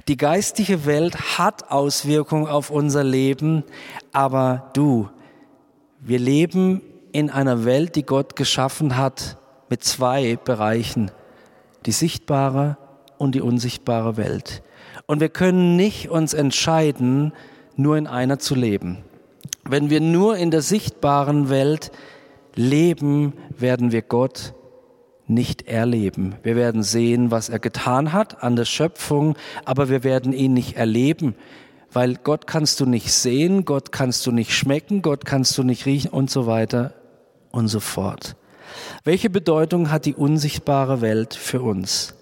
Die 0.08 0.18
geistige 0.18 0.86
Welt 0.86 1.38
hat 1.38 1.72
Auswirkungen 1.72 2.48
auf 2.48 2.70
unser 2.70 3.04
Leben, 3.04 3.64
aber 4.12 4.70
du, 4.74 5.10
wir 6.00 6.20
leben 6.20 6.82
in 7.12 7.30
einer 7.30 7.66
Welt, 7.66 7.96
die 7.96 8.04
Gott 8.04 8.36
geschaffen 8.36 8.98
hat, 8.98 9.38
mit 9.70 9.84
zwei 9.84 10.38
Bereichen, 10.38 11.12
die 11.86 11.92
sichtbare 11.92 12.78
und 13.18 13.36
die 13.36 13.42
unsichtbare 13.42 14.18
Welt. 14.18 14.64
Und 15.06 15.20
wir 15.20 15.30
können 15.30 15.76
nicht 15.76 16.10
uns 16.10 16.34
entscheiden, 16.34 17.34
nur 17.76 17.98
in 17.98 18.08
einer 18.08 18.40
zu 18.40 18.56
leben. 18.56 19.04
Wenn 19.64 19.90
wir 19.90 20.02
nur 20.02 20.38
in 20.38 20.52
der 20.52 20.62
sichtbaren 20.62 21.50
Welt 21.50 21.92
leben, 22.56 23.34
werden 23.58 23.92
wir 23.92 24.02
Gott 24.02 24.54
nicht 25.28 25.68
erleben. 25.68 26.36
Wir 26.44 26.56
werden 26.56 26.84
sehen, 26.84 27.32
was 27.32 27.50
er 27.50 27.60
getan 27.60 28.14
hat 28.14 28.44
an 28.44 28.56
der 28.56 28.66
Schöpfung, 28.66 29.36
aber 29.66 29.90
wir 29.90 30.04
werden 30.04 30.34
ihn 30.34 30.54
nicht 30.54 30.78
erleben, 30.78 31.36
weil 31.92 32.16
Gott 32.16 32.46
kannst 32.48 32.80
du 32.80 32.86
nicht 32.86 33.12
sehen, 33.12 33.66
Gott 33.66 33.92
kannst 33.92 34.26
du 34.28 34.32
nicht 34.32 34.54
schmecken, 34.54 35.02
Gott 35.02 35.26
kannst 35.26 35.58
du 35.58 35.64
nicht 35.64 35.86
riechen 35.86 36.12
und 36.12 36.30
so 36.30 36.46
weiter 36.46 36.94
und 37.52 37.68
so 37.68 37.80
fort. 37.80 38.36
Welche 39.04 39.30
Bedeutung 39.30 39.92
hat 39.92 40.06
die 40.06 40.16
unsichtbare 40.16 41.02
Welt 41.02 41.34
für 41.34 41.62
uns? 41.62 42.14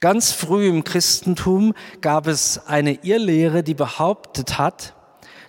Ganz 0.00 0.32
früh 0.32 0.68
im 0.68 0.84
Christentum 0.84 1.74
gab 2.00 2.26
es 2.26 2.66
eine 2.66 3.04
Irrlehre, 3.04 3.62
die 3.62 3.74
behauptet 3.74 4.58
hat, 4.58 4.94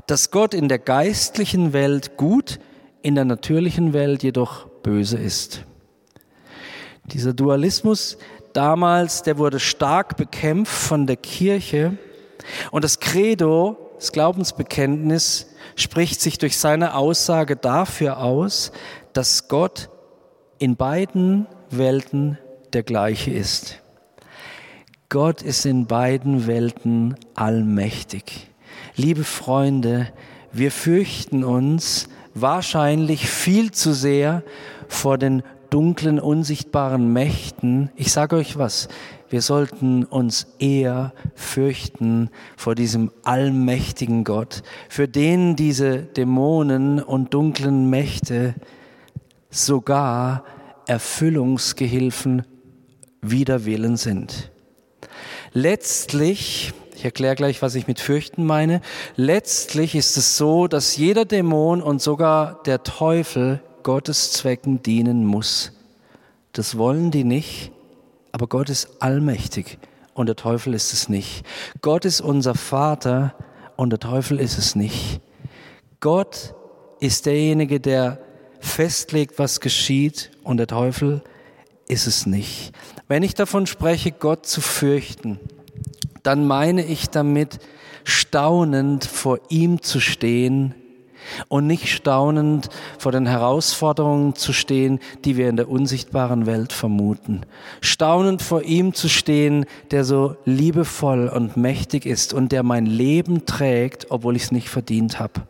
dass 0.06 0.32
Gott 0.32 0.54
in 0.54 0.70
der 0.70 0.80
geistlichen 0.80 1.74
Welt 1.74 2.18
gut, 2.18 2.60
in 3.02 3.16
der 3.16 3.26
natürlichen 3.26 3.94
Welt 3.94 4.24
jedoch 4.24 4.68
böse 4.84 5.18
ist. 5.18 5.64
Dieser 7.06 7.34
Dualismus 7.34 8.18
damals, 8.54 9.24
der 9.24 9.38
wurde 9.38 9.60
stark 9.60 10.18
bekämpft 10.18 10.74
von 10.74 11.08
der 11.08 11.18
Kirche 11.18 11.98
und 12.72 12.84
das 12.84 13.00
Credo, 13.00 13.78
das 13.98 14.12
Glaubensbekenntnis, 14.12 15.48
spricht 15.76 16.22
sich 16.22 16.38
durch 16.38 16.58
seine 16.58 16.96
Aussage 16.96 17.56
dafür 17.56 18.20
aus, 18.20 18.72
dass 19.14 19.48
Gott 19.48 19.90
in 20.60 20.76
beiden 20.76 21.48
Welten 21.70 22.38
der 22.74 22.84
gleiche 22.84 23.32
ist. 23.32 23.82
Gott 25.10 25.42
ist 25.42 25.66
in 25.66 25.88
beiden 25.88 26.48
Welten 26.48 27.16
allmächtig. 27.36 28.50
Liebe 28.96 29.24
Freunde, 29.24 30.08
wir 30.52 30.72
fürchten 30.72 31.44
uns 31.44 32.10
wahrscheinlich 32.34 33.30
viel 33.30 33.72
zu 33.72 33.94
sehr 33.94 34.44
vor 34.88 35.18
den 35.18 35.44
dunklen, 35.70 36.20
unsichtbaren 36.20 37.12
Mächten. 37.12 37.90
Ich 37.96 38.12
sage 38.12 38.36
euch 38.36 38.58
was, 38.58 38.88
wir 39.30 39.42
sollten 39.42 40.04
uns 40.04 40.48
eher 40.60 41.14
fürchten 41.36 42.30
vor 42.56 42.76
diesem 42.76 43.12
allmächtigen 43.24 44.24
Gott, 44.24 44.64
für 44.90 45.08
den 45.08 45.56
diese 45.56 46.00
Dämonen 46.00 47.02
und 47.02 47.34
dunklen 47.34 47.90
Mächte 47.90 48.56
sogar 49.58 50.44
Erfüllungsgehilfen 50.86 52.44
wider 53.22 53.66
Willen 53.66 53.98
sind. 53.98 54.52
Letztlich, 55.54 56.74
ich 56.96 57.06
erkläre 57.06 57.36
gleich, 57.36 57.62
was 57.62 57.76
ich 57.76 57.88
mit 57.88 58.00
fürchten 58.00 58.46
meine, 58.46 58.82
letztlich 59.16 59.96
ist 59.96 60.18
es 60.18 60.38
so, 60.38 60.68
dass 60.68 60.98
jeder 60.98 61.26
Dämon 61.26 61.82
und 61.82 62.02
sogar 62.02 62.62
der 62.64 62.84
Teufel 62.84 63.62
Gottes 63.84 64.32
Zwecken 64.32 64.82
dienen 64.82 65.26
muss. 65.26 65.72
Das 66.54 66.78
wollen 66.78 67.12
die 67.12 67.24
nicht, 67.24 67.72
aber 68.32 68.48
Gott 68.48 68.70
ist 68.70 69.02
allmächtig 69.02 69.78
und 70.14 70.28
der 70.28 70.36
Teufel 70.36 70.74
ist 70.74 70.94
es 70.94 71.10
nicht. 71.10 71.46
Gott 71.82 72.06
ist 72.06 72.22
unser 72.22 72.56
Vater 72.56 73.36
und 73.76 73.92
der 73.92 74.00
Teufel 74.00 74.40
ist 74.40 74.58
es 74.58 74.76
nicht. 74.76 75.22
Gott 76.00 76.54
ist 77.00 77.26
derjenige, 77.26 77.80
der 77.80 78.20
festlegt, 78.60 79.40
was 79.40 79.60
geschieht 79.60 80.32
und 80.44 80.58
der 80.58 80.68
Teufel 80.68 81.22
ist 81.88 82.08
es 82.08 82.26
nicht. 82.26 82.74
Wenn 83.08 83.24
ich 83.24 83.34
davon 83.34 83.68
spreche, 83.68 84.12
Gott 84.12 84.46
zu 84.46 84.62
fürchten, 84.62 85.40
dann 86.24 86.46
meine 86.46 86.84
ich 86.84 87.10
damit, 87.10 87.60
staunend 88.04 89.06
vor 89.06 89.40
ihm 89.50 89.82
zu 89.82 90.00
stehen 90.00 90.76
und 91.50 91.68
nicht 91.68 91.92
staunend 91.92 92.70
vor 92.98 93.12
den 93.12 93.26
Herausforderungen 93.26 94.36
zu 94.36 94.54
stehen, 94.54 95.00
die 95.26 95.38
wir 95.38 95.50
in 95.50 95.58
der 95.58 95.70
unsichtbaren 95.70 96.46
Welt 96.46 96.74
vermuten. 96.74 97.42
Staunend 97.82 98.42
vor 98.42 98.64
ihm 98.64 98.94
zu 98.94 99.10
stehen, 99.10 99.66
der 99.92 100.04
so 100.04 100.38
liebevoll 100.46 101.28
und 101.28 101.58
mächtig 101.58 102.06
ist 102.06 102.34
und 102.34 102.52
der 102.52 102.64
mein 102.64 102.86
Leben 102.86 103.46
trägt, 103.46 104.08
obwohl 104.10 104.36
ich 104.36 104.44
es 104.44 104.52
nicht 104.52 104.70
verdient 104.70 105.20
habe. 105.20 105.42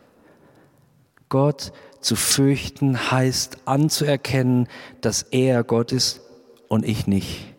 Gott 1.30 1.72
zu 2.02 2.16
fürchten 2.16 3.12
heißt 3.12 3.60
anzuerkennen, 3.66 4.68
dass 5.02 5.24
er 5.24 5.64
Gott 5.64 5.92
ist 5.92 6.22
und 6.68 6.86
ich 6.86 7.08
nicht. 7.08 7.54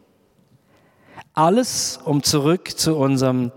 Alles, 1.34 1.98
um 2.04 2.22
zurück 2.22 2.78
zu 2.78 2.96
unserem 2.96 3.52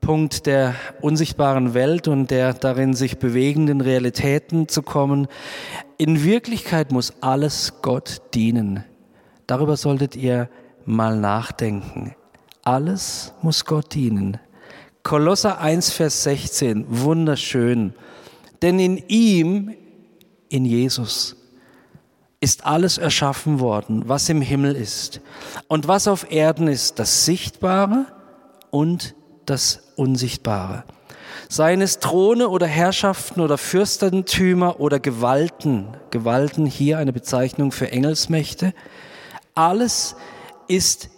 Punkt 0.00 0.46
der 0.46 0.74
unsichtbaren 1.00 1.74
Welt 1.74 2.08
und 2.08 2.30
der 2.30 2.54
darin 2.54 2.94
sich 2.94 3.18
bewegenden 3.18 3.80
Realitäten 3.80 4.68
zu 4.68 4.82
kommen. 4.82 5.28
In 5.96 6.24
Wirklichkeit 6.24 6.90
muss 6.90 7.14
alles 7.20 7.74
Gott 7.82 8.20
dienen. 8.34 8.84
Darüber 9.46 9.76
solltet 9.76 10.16
ihr 10.16 10.48
mal 10.84 11.16
nachdenken. 11.16 12.16
Alles 12.64 13.32
muss 13.42 13.64
Gott 13.64 13.94
dienen. 13.94 14.38
Kolosser 15.04 15.60
1, 15.60 15.92
Vers 15.92 16.24
16, 16.24 16.86
wunderschön. 16.88 17.94
Denn 18.60 18.78
in 18.78 19.02
ihm, 19.08 19.74
in 20.52 20.66
Jesus 20.66 21.36
ist 22.40 22.66
alles 22.66 22.98
erschaffen 22.98 23.58
worden, 23.58 24.02
was 24.06 24.28
im 24.28 24.42
Himmel 24.42 24.76
ist 24.76 25.20
und 25.66 25.88
was 25.88 26.08
auf 26.08 26.30
Erden 26.30 26.68
ist, 26.68 26.98
das 26.98 27.24
Sichtbare 27.24 28.06
und 28.70 29.14
das 29.46 29.92
Unsichtbare. 29.96 30.84
Seien 31.48 31.80
es 31.80 32.00
Throne 32.00 32.48
oder 32.48 32.66
Herrschaften 32.66 33.40
oder 33.40 33.56
Fürstentümer 33.56 34.78
oder 34.80 35.00
Gewalten, 35.00 35.88
Gewalten 36.10 36.66
hier 36.66 36.98
eine 36.98 37.12
Bezeichnung 37.12 37.72
für 37.72 37.90
Engelsmächte, 37.90 38.74
alles 39.54 40.16
ist 40.68 41.08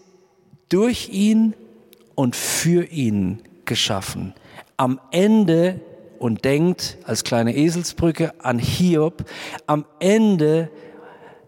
durch 0.68 1.08
ihn 1.08 1.54
und 2.14 2.36
für 2.36 2.84
ihn 2.84 3.42
geschaffen. 3.64 4.34
Am 4.76 5.00
Ende 5.10 5.80
und 6.18 6.44
denkt 6.44 6.98
als 7.04 7.24
kleine 7.24 7.54
Eselsbrücke 7.54 8.32
an 8.38 8.58
Hiob, 8.58 9.24
am 9.66 9.84
Ende 10.00 10.70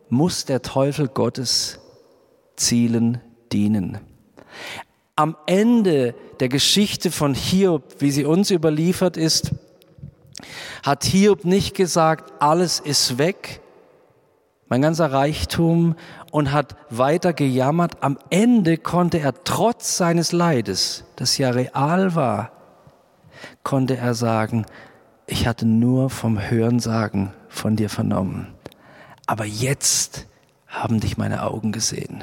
muss 0.09 0.44
der 0.44 0.62
Teufel 0.62 1.09
Gottes 1.09 1.81
Zielen 2.57 3.20
dienen. 3.52 3.98
Am 5.14 5.37
Ende 5.46 6.14
der 6.40 6.48
Geschichte 6.48 7.11
von 7.11 7.35
Hiob, 7.35 7.96
wie 7.98 8.11
sie 8.11 8.24
uns 8.24 8.50
überliefert 8.50 9.16
ist, 9.16 9.52
hat 10.83 11.05
Hiob 11.05 11.44
nicht 11.44 11.74
gesagt, 11.74 12.33
alles 12.38 12.81
ist 12.81 13.18
weg, 13.18 13.61
mein 14.68 14.83
ganzer 14.83 15.12
Reichtum 15.12 15.94
und 16.31 16.52
hat 16.52 16.77
weiter 16.90 17.33
gejammert. 17.33 18.02
Am 18.02 18.19
Ende 18.31 18.77
konnte 18.77 19.19
er 19.21 19.44
trotz 19.44 19.96
seines 19.96 20.33
Leides, 20.33 21.04
das 21.17 21.38
ja 21.38 21.50
real 21.50 22.14
war, 22.14 22.52
konnte 23.67 23.96
er 23.96 24.14
sagen, 24.14 24.64
ich 25.27 25.46
hatte 25.46 25.67
nur 25.67 26.08
vom 26.08 26.38
Hörensagen 26.40 27.33
von 27.48 27.77
dir 27.77 27.90
vernommen. 27.90 28.54
Aber 29.27 29.44
jetzt 29.44 30.27
haben 30.67 31.00
dich 31.00 31.19
meine 31.19 31.42
Augen 31.42 31.73
gesehen. 31.73 32.23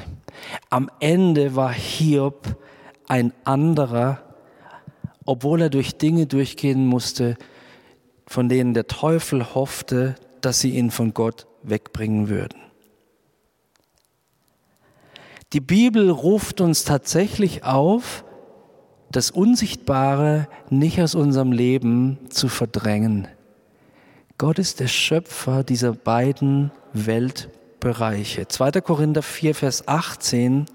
Am 0.70 0.90
Ende 1.00 1.54
war 1.54 1.72
Hiob 1.72 2.56
ein 3.06 3.32
anderer 3.44 4.24
obwohl 5.24 5.62
er 5.62 5.70
durch 5.70 5.96
Dinge 5.96 6.26
durchgehen 6.26 6.86
musste, 6.86 7.36
von 8.26 8.48
denen 8.48 8.74
der 8.74 8.86
Teufel 8.86 9.54
hoffte, 9.54 10.14
dass 10.40 10.60
sie 10.60 10.70
ihn 10.70 10.90
von 10.90 11.14
Gott 11.14 11.46
wegbringen 11.62 12.28
würden. 12.28 12.60
Die 15.52 15.60
Bibel 15.60 16.10
ruft 16.10 16.60
uns 16.60 16.84
tatsächlich 16.84 17.64
auf, 17.64 18.24
das 19.16 19.30
Unsichtbare 19.30 20.48
nicht 20.70 21.00
aus 21.00 21.14
unserem 21.14 21.52
Leben 21.52 22.18
zu 22.30 22.48
verdrängen. 22.48 23.28
Gott 24.38 24.58
ist 24.58 24.80
der 24.80 24.88
Schöpfer 24.88 25.62
dieser 25.62 25.92
beiden 25.92 26.72
Weltbereiche. 26.92 28.48
2. 28.48 28.72
Korinther 28.80 29.22
4, 29.22 29.54
Vers 29.54 29.86
18. 29.86 30.66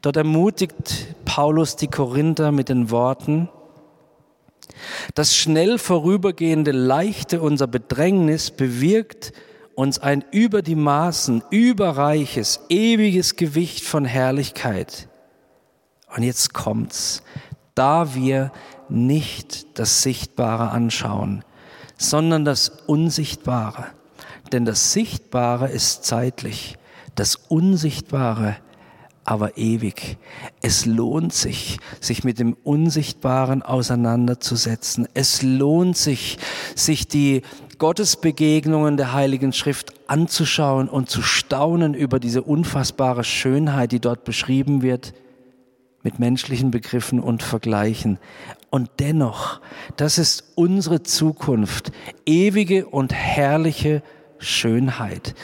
Dort 0.00 0.16
ermutigt 0.16 1.16
Paulus 1.24 1.74
die 1.74 1.88
Korinther 1.88 2.52
mit 2.52 2.68
den 2.68 2.90
Worten, 2.90 3.48
das 5.14 5.36
schnell 5.36 5.78
vorübergehende 5.78 6.72
Leichte 6.72 7.40
unser 7.40 7.66
Bedrängnis 7.66 8.50
bewirkt 8.50 9.32
uns 9.74 9.98
ein 9.98 10.24
über 10.30 10.62
die 10.62 10.76
Maßen 10.76 11.42
überreiches, 11.50 12.60
ewiges 12.68 13.36
Gewicht 13.36 13.84
von 13.84 14.04
Herrlichkeit. 14.04 15.08
Und 16.14 16.22
jetzt 16.22 16.54
kommt's, 16.54 17.22
da 17.74 18.14
wir 18.14 18.52
nicht 18.88 19.78
das 19.78 20.02
Sichtbare 20.02 20.70
anschauen, 20.70 21.44
sondern 21.96 22.44
das 22.44 22.68
Unsichtbare. 22.86 23.86
Denn 24.52 24.64
das 24.64 24.92
Sichtbare 24.92 25.68
ist 25.68 26.04
zeitlich, 26.04 26.76
das 27.14 27.36
Unsichtbare 27.36 28.56
aber 29.24 29.56
ewig. 29.56 30.18
Es 30.60 30.84
lohnt 30.84 31.32
sich, 31.32 31.78
sich 32.00 32.24
mit 32.24 32.38
dem 32.38 32.54
Unsichtbaren 32.62 33.62
auseinanderzusetzen. 33.62 35.08
Es 35.14 35.42
lohnt 35.42 35.96
sich, 35.96 36.38
sich 36.74 37.08
die 37.08 37.42
Gottesbegegnungen 37.78 38.96
der 38.98 39.14
Heiligen 39.14 39.52
Schrift 39.52 39.94
anzuschauen 40.08 40.88
und 40.88 41.08
zu 41.08 41.22
staunen 41.22 41.94
über 41.94 42.20
diese 42.20 42.42
unfassbare 42.42 43.24
Schönheit, 43.24 43.92
die 43.92 44.00
dort 44.00 44.24
beschrieben 44.24 44.82
wird, 44.82 45.14
mit 46.04 46.20
menschlichen 46.20 46.70
Begriffen 46.70 47.18
und 47.18 47.42
Vergleichen. 47.42 48.18
Und 48.70 48.90
dennoch, 49.00 49.60
das 49.96 50.18
ist 50.18 50.52
unsere 50.54 51.02
Zukunft, 51.02 51.90
ewige 52.24 52.86
und 52.86 53.12
herrliche 53.12 54.02
Schönheit. 54.38 55.34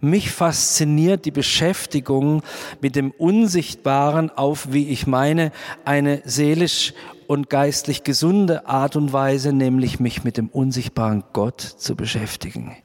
Mich 0.00 0.30
fasziniert 0.30 1.24
die 1.24 1.30
Beschäftigung 1.30 2.42
mit 2.80 2.96
dem 2.96 3.12
Unsichtbaren 3.12 4.30
auf, 4.30 4.72
wie 4.72 4.88
ich 4.88 5.06
meine, 5.06 5.52
eine 5.84 6.22
seelisch 6.24 6.92
und 7.26 7.50
geistlich 7.50 8.02
gesunde 8.02 8.66
Art 8.66 8.96
und 8.96 9.12
Weise, 9.12 9.52
nämlich 9.52 10.00
mich 10.00 10.22
mit 10.24 10.36
dem 10.36 10.48
unsichtbaren 10.48 11.24
Gott 11.32 11.60
zu 11.60 11.96
beschäftigen 11.96 12.76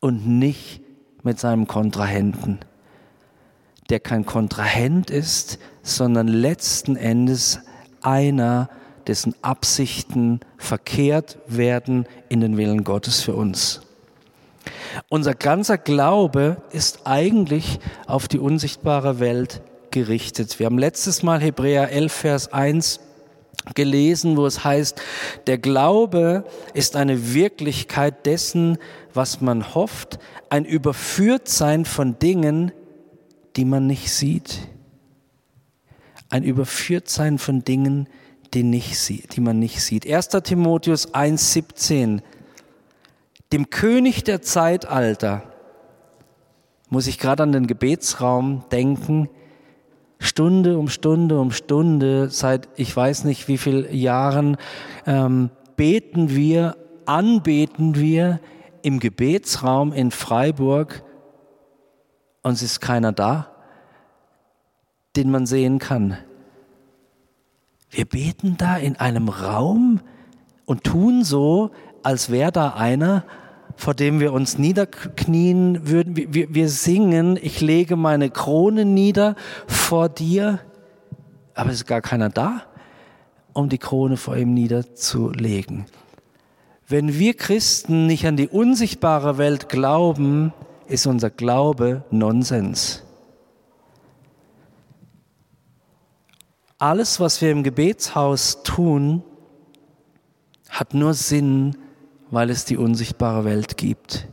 und 0.00 0.26
nicht 0.26 0.80
mit 1.22 1.38
seinem 1.38 1.66
Kontrahenten, 1.66 2.60
der 3.90 4.00
kein 4.00 4.24
Kontrahent 4.24 5.10
ist, 5.10 5.58
sondern 5.90 6.28
letzten 6.28 6.96
Endes 6.96 7.60
einer, 8.02 8.68
dessen 9.06 9.34
Absichten 9.42 10.40
verkehrt 10.58 11.38
werden 11.46 12.06
in 12.28 12.40
den 12.40 12.56
Willen 12.56 12.84
Gottes 12.84 13.22
für 13.22 13.34
uns. 13.34 13.82
Unser 15.08 15.34
ganzer 15.34 15.78
Glaube 15.78 16.58
ist 16.70 17.00
eigentlich 17.06 17.80
auf 18.06 18.28
die 18.28 18.38
unsichtbare 18.38 19.20
Welt 19.20 19.62
gerichtet. 19.90 20.58
Wir 20.58 20.66
haben 20.66 20.78
letztes 20.78 21.22
Mal 21.22 21.40
Hebräer 21.40 21.90
11, 21.90 22.12
Vers 22.12 22.52
1 22.52 23.00
gelesen, 23.74 24.36
wo 24.36 24.46
es 24.46 24.64
heißt, 24.64 25.00
der 25.46 25.58
Glaube 25.58 26.44
ist 26.74 26.96
eine 26.96 27.34
Wirklichkeit 27.34 28.26
dessen, 28.26 28.78
was 29.12 29.40
man 29.40 29.74
hofft, 29.74 30.18
ein 30.48 30.64
Überführtsein 30.64 31.84
von 31.84 32.18
Dingen, 32.18 32.72
die 33.56 33.64
man 33.64 33.86
nicht 33.86 34.12
sieht. 34.12 34.58
Ein 36.30 36.42
Überführtsein 36.42 37.38
von 37.38 37.62
Dingen, 37.62 38.08
die, 38.54 38.62
nicht, 38.62 39.36
die 39.36 39.40
man 39.40 39.58
nicht 39.58 39.82
sieht. 39.82 40.10
1. 40.10 40.28
Timotheus 40.28 41.14
1, 41.14 41.52
17 41.52 42.22
dem 43.52 43.70
König 43.70 44.22
der 44.24 44.42
Zeitalter, 44.42 45.42
muss 46.88 47.06
ich 47.06 47.18
gerade 47.18 47.42
an 47.42 47.52
den 47.52 47.66
Gebetsraum 47.66 48.64
denken, 48.70 49.28
Stunde 50.18 50.78
um 50.78 50.88
Stunde 50.88 51.40
um 51.40 51.50
Stunde, 51.50 52.28
seit 52.30 52.68
ich 52.76 52.94
weiß 52.94 53.24
nicht 53.24 53.48
wie 53.48 53.58
viel 53.58 53.88
Jahren, 53.94 54.56
ähm, 55.06 55.50
beten 55.76 56.30
wir, 56.30 56.76
anbeten 57.06 57.94
wir 57.96 58.40
im 58.82 59.00
Gebetsraum 59.00 59.92
in 59.92 60.10
Freiburg 60.10 61.02
und 62.42 62.52
es 62.52 62.62
ist 62.62 62.80
keiner 62.80 63.12
da, 63.12 63.49
den 65.20 65.30
man 65.30 65.44
sehen 65.44 65.78
kann. 65.78 66.16
Wir 67.90 68.06
beten 68.06 68.56
da 68.56 68.76
in 68.78 68.96
einem 68.96 69.28
Raum 69.28 70.00
und 70.64 70.84
tun 70.84 71.24
so, 71.24 71.70
als 72.02 72.30
wäre 72.30 72.52
da 72.52 72.70
einer, 72.70 73.24
vor 73.76 73.92
dem 73.92 74.18
wir 74.18 74.32
uns 74.32 74.56
niederknien 74.56 75.88
würden. 75.88 76.16
Wir, 76.16 76.54
wir 76.54 76.68
singen, 76.70 77.38
ich 77.40 77.60
lege 77.60 77.96
meine 77.96 78.30
Krone 78.30 78.86
nieder 78.86 79.36
vor 79.66 80.08
dir, 80.08 80.60
aber 81.54 81.68
es 81.68 81.76
ist 81.76 81.86
gar 81.86 82.00
keiner 82.00 82.30
da, 82.30 82.62
um 83.52 83.68
die 83.68 83.78
Krone 83.78 84.16
vor 84.16 84.36
ihm 84.36 84.54
niederzulegen. 84.54 85.84
Wenn 86.88 87.18
wir 87.18 87.34
Christen 87.34 88.06
nicht 88.06 88.26
an 88.26 88.36
die 88.36 88.48
unsichtbare 88.48 89.36
Welt 89.36 89.68
glauben, 89.68 90.54
ist 90.86 91.06
unser 91.06 91.28
Glaube 91.28 92.04
Nonsens. 92.10 93.04
Alles, 96.80 97.20
was 97.20 97.42
wir 97.42 97.50
im 97.50 97.62
Gebetshaus 97.62 98.62
tun, 98.62 99.22
hat 100.70 100.94
nur 100.94 101.12
Sinn, 101.12 101.76
weil 102.30 102.48
es 102.48 102.64
die 102.64 102.78
unsichtbare 102.78 103.44
Welt 103.44 103.76
gibt. 103.76 104.26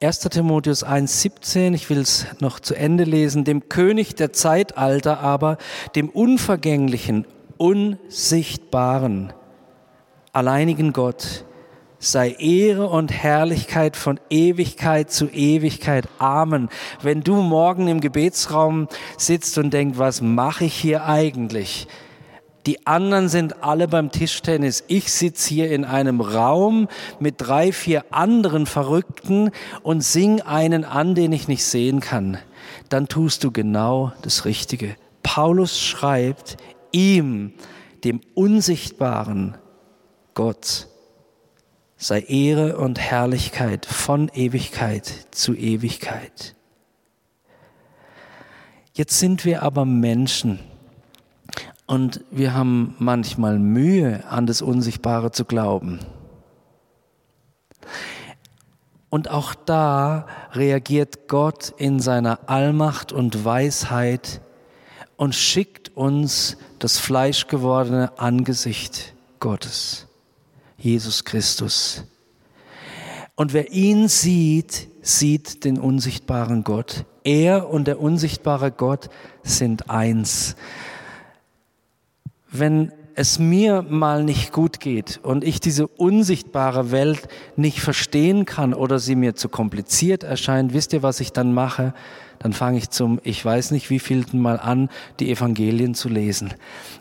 1. 0.00 0.20
Timotheus 0.20 0.82
1,17, 0.82 1.74
ich 1.74 1.90
will 1.90 1.98
es 1.98 2.24
noch 2.40 2.58
zu 2.58 2.74
Ende 2.74 3.04
lesen, 3.04 3.44
dem 3.44 3.68
König 3.68 4.14
der 4.14 4.32
Zeitalter 4.32 5.20
aber, 5.20 5.58
dem 5.94 6.08
unvergänglichen, 6.08 7.26
unsichtbaren, 7.58 9.34
alleinigen 10.32 10.94
Gott, 10.94 11.44
sei 11.98 12.30
Ehre 12.38 12.88
und 12.88 13.12
Herrlichkeit 13.12 13.96
von 13.96 14.20
Ewigkeit 14.30 15.10
zu 15.10 15.28
Ewigkeit. 15.28 16.08
Amen. 16.18 16.68
Wenn 17.02 17.22
du 17.22 17.36
morgen 17.36 17.88
im 17.88 18.00
Gebetsraum 18.00 18.88
sitzt 19.16 19.58
und 19.58 19.72
denkst, 19.72 19.98
was 19.98 20.20
mache 20.20 20.64
ich 20.64 20.74
hier 20.74 21.04
eigentlich? 21.04 21.88
Die 22.66 22.84
anderen 22.84 23.28
sind 23.28 23.62
alle 23.62 23.86
beim 23.86 24.10
Tischtennis. 24.10 24.82
Ich 24.88 25.12
sitze 25.12 25.48
hier 25.48 25.70
in 25.70 25.84
einem 25.84 26.20
Raum 26.20 26.88
mit 27.20 27.36
drei, 27.38 27.70
vier 27.70 28.04
anderen 28.10 28.66
Verrückten 28.66 29.52
und 29.82 30.02
sing 30.02 30.40
einen 30.40 30.84
an, 30.84 31.14
den 31.14 31.32
ich 31.32 31.46
nicht 31.46 31.64
sehen 31.64 32.00
kann. 32.00 32.38
Dann 32.88 33.06
tust 33.06 33.44
du 33.44 33.52
genau 33.52 34.12
das 34.22 34.44
Richtige. 34.44 34.96
Paulus 35.22 35.80
schreibt 35.80 36.56
ihm, 36.90 37.52
dem 38.02 38.20
unsichtbaren 38.34 39.56
Gott, 40.34 40.88
sei 42.06 42.20
Ehre 42.20 42.76
und 42.76 43.00
Herrlichkeit 43.00 43.84
von 43.84 44.28
Ewigkeit 44.28 45.06
zu 45.32 45.54
Ewigkeit. 45.54 46.54
Jetzt 48.94 49.18
sind 49.18 49.44
wir 49.44 49.62
aber 49.62 49.84
Menschen. 49.84 50.60
Und 51.86 52.24
wir 52.30 52.54
haben 52.54 52.94
manchmal 52.98 53.58
Mühe, 53.58 54.24
an 54.28 54.46
das 54.46 54.62
Unsichtbare 54.62 55.32
zu 55.32 55.44
glauben. 55.44 55.98
Und 59.10 59.30
auch 59.30 59.54
da 59.54 60.26
reagiert 60.52 61.26
Gott 61.26 61.74
in 61.76 61.98
seiner 61.98 62.48
Allmacht 62.48 63.12
und 63.12 63.44
Weisheit 63.44 64.40
und 65.16 65.34
schickt 65.34 65.96
uns 65.96 66.56
das 66.78 66.98
fleischgewordene 66.98 68.18
Angesicht 68.18 69.14
Gottes, 69.40 70.05
Jesus 70.86 71.24
Christus. 71.24 72.04
Und 73.34 73.52
wer 73.52 73.72
ihn 73.72 74.08
sieht, 74.08 74.88
sieht 75.02 75.64
den 75.64 75.78
unsichtbaren 75.78 76.64
Gott. 76.64 77.04
Er 77.24 77.68
und 77.68 77.86
der 77.86 78.00
unsichtbare 78.00 78.70
Gott 78.70 79.10
sind 79.42 79.90
eins 79.90 80.56
wenn 82.58 82.92
es 83.14 83.38
mir 83.38 83.82
mal 83.82 84.24
nicht 84.24 84.52
gut 84.52 84.78
geht 84.78 85.20
und 85.22 85.42
ich 85.42 85.60
diese 85.60 85.86
unsichtbare 85.86 86.90
Welt 86.90 87.28
nicht 87.56 87.80
verstehen 87.80 88.44
kann 88.44 88.74
oder 88.74 88.98
sie 88.98 89.14
mir 89.14 89.34
zu 89.34 89.48
kompliziert 89.48 90.22
erscheint, 90.22 90.74
wisst 90.74 90.92
ihr, 90.92 91.02
was 91.02 91.20
ich 91.20 91.32
dann 91.32 91.54
mache? 91.54 91.94
Dann 92.46 92.52
fange 92.52 92.78
ich 92.78 92.90
zum, 92.90 93.18
ich 93.24 93.44
weiß 93.44 93.72
nicht 93.72 93.90
wie 93.90 93.98
vielten 93.98 94.38
Mal 94.38 94.60
an, 94.60 94.88
die 95.18 95.32
Evangelien 95.32 95.96
zu 95.96 96.08
lesen. 96.08 96.54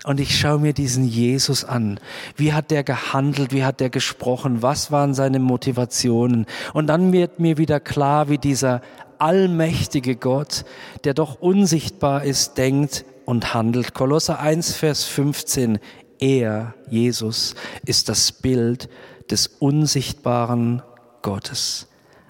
Und 0.03 0.19
ich 0.19 0.39
schaue 0.39 0.57
mir 0.57 0.73
diesen 0.73 1.07
Jesus 1.07 1.63
an. 1.63 1.99
Wie 2.35 2.51
hat 2.53 2.71
der 2.71 2.83
gehandelt? 2.83 3.53
Wie 3.53 3.63
hat 3.63 3.79
der 3.79 3.91
gesprochen? 3.91 4.63
Was 4.63 4.91
waren 4.91 5.13
seine 5.13 5.37
Motivationen? 5.37 6.47
Und 6.73 6.87
dann 6.87 7.13
wird 7.13 7.39
mir 7.39 7.59
wieder 7.59 7.79
klar, 7.79 8.27
wie 8.27 8.39
dieser 8.39 8.81
allmächtige 9.19 10.15
Gott, 10.15 10.65
der 11.03 11.13
doch 11.13 11.39
unsichtbar 11.39 12.23
ist, 12.23 12.57
denkt 12.57 13.05
und 13.25 13.53
handelt. 13.53 13.93
Kolosser 13.93 14.39
1, 14.39 14.73
Vers 14.73 15.03
15. 15.03 15.77
Er, 16.17 16.73
Jesus, 16.89 17.53
ist 17.85 18.09
das 18.09 18.31
Bild 18.31 18.89
des 19.29 19.45
unsichtbaren 19.45 20.81
Gottes. 21.21 21.87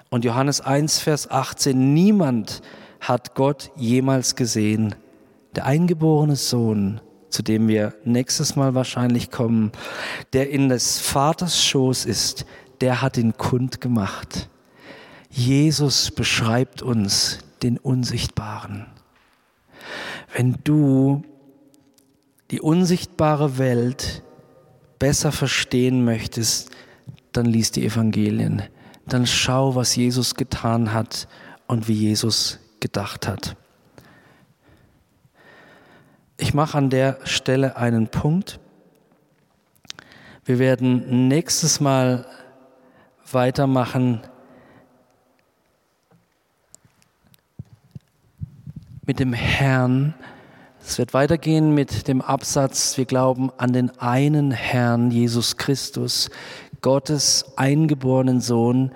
Und 0.09 0.25
Johannes 0.25 0.59
1, 0.59 0.99
Vers 0.99 1.31
18, 1.31 1.93
niemand 1.93 2.61
hat 3.07 3.35
Gott 3.35 3.71
jemals 3.75 4.35
gesehen. 4.35 4.95
Der 5.55 5.65
eingeborene 5.65 6.35
Sohn, 6.35 7.01
zu 7.29 7.43
dem 7.43 7.67
wir 7.67 7.93
nächstes 8.03 8.55
Mal 8.55 8.75
wahrscheinlich 8.75 9.31
kommen, 9.31 9.71
der 10.33 10.49
in 10.49 10.69
des 10.69 10.99
Vaters 10.99 11.63
Schoß 11.63 12.05
ist, 12.05 12.45
der 12.81 13.01
hat 13.01 13.17
ihn 13.17 13.37
kund 13.37 13.79
gemacht. 13.79 14.49
Jesus 15.29 16.11
beschreibt 16.11 16.81
uns 16.81 17.39
den 17.63 17.77
Unsichtbaren. 17.77 18.87
Wenn 20.33 20.57
du 20.63 21.23
die 22.51 22.61
unsichtbare 22.61 23.57
Welt 23.57 24.23
besser 24.99 25.31
verstehen 25.31 26.05
möchtest, 26.05 26.71
dann 27.31 27.45
lies 27.45 27.71
die 27.71 27.85
Evangelien. 27.85 28.63
Dann 29.07 29.27
schau, 29.27 29.75
was 29.75 29.95
Jesus 29.95 30.35
getan 30.35 30.93
hat 30.93 31.27
und 31.67 31.87
wie 31.87 31.93
Jesus 31.93 32.59
gedacht 32.79 33.27
hat. 33.27 33.55
Ich 36.37 36.53
mache 36.53 36.77
an 36.77 36.89
der 36.89 37.19
Stelle 37.23 37.77
einen 37.77 38.07
Punkt. 38.07 38.59
Wir 40.43 40.59
werden 40.59 41.27
nächstes 41.27 41.79
Mal 41.79 42.25
weitermachen 43.31 44.21
mit 49.05 49.19
dem 49.19 49.33
Herrn, 49.33 50.13
es 50.81 50.97
wird 50.99 51.13
weitergehen 51.13 51.73
mit 51.73 52.07
dem 52.07 52.21
Absatz, 52.21 52.97
wir 52.97 53.05
glauben 53.05 53.51
an 53.57 53.73
den 53.73 53.97
einen 53.99 54.51
Herrn 54.51 55.09
Jesus 55.09 55.57
Christus, 55.57 56.29
Gottes 56.81 57.45
eingeborenen 57.55 58.41
Sohn, 58.41 58.91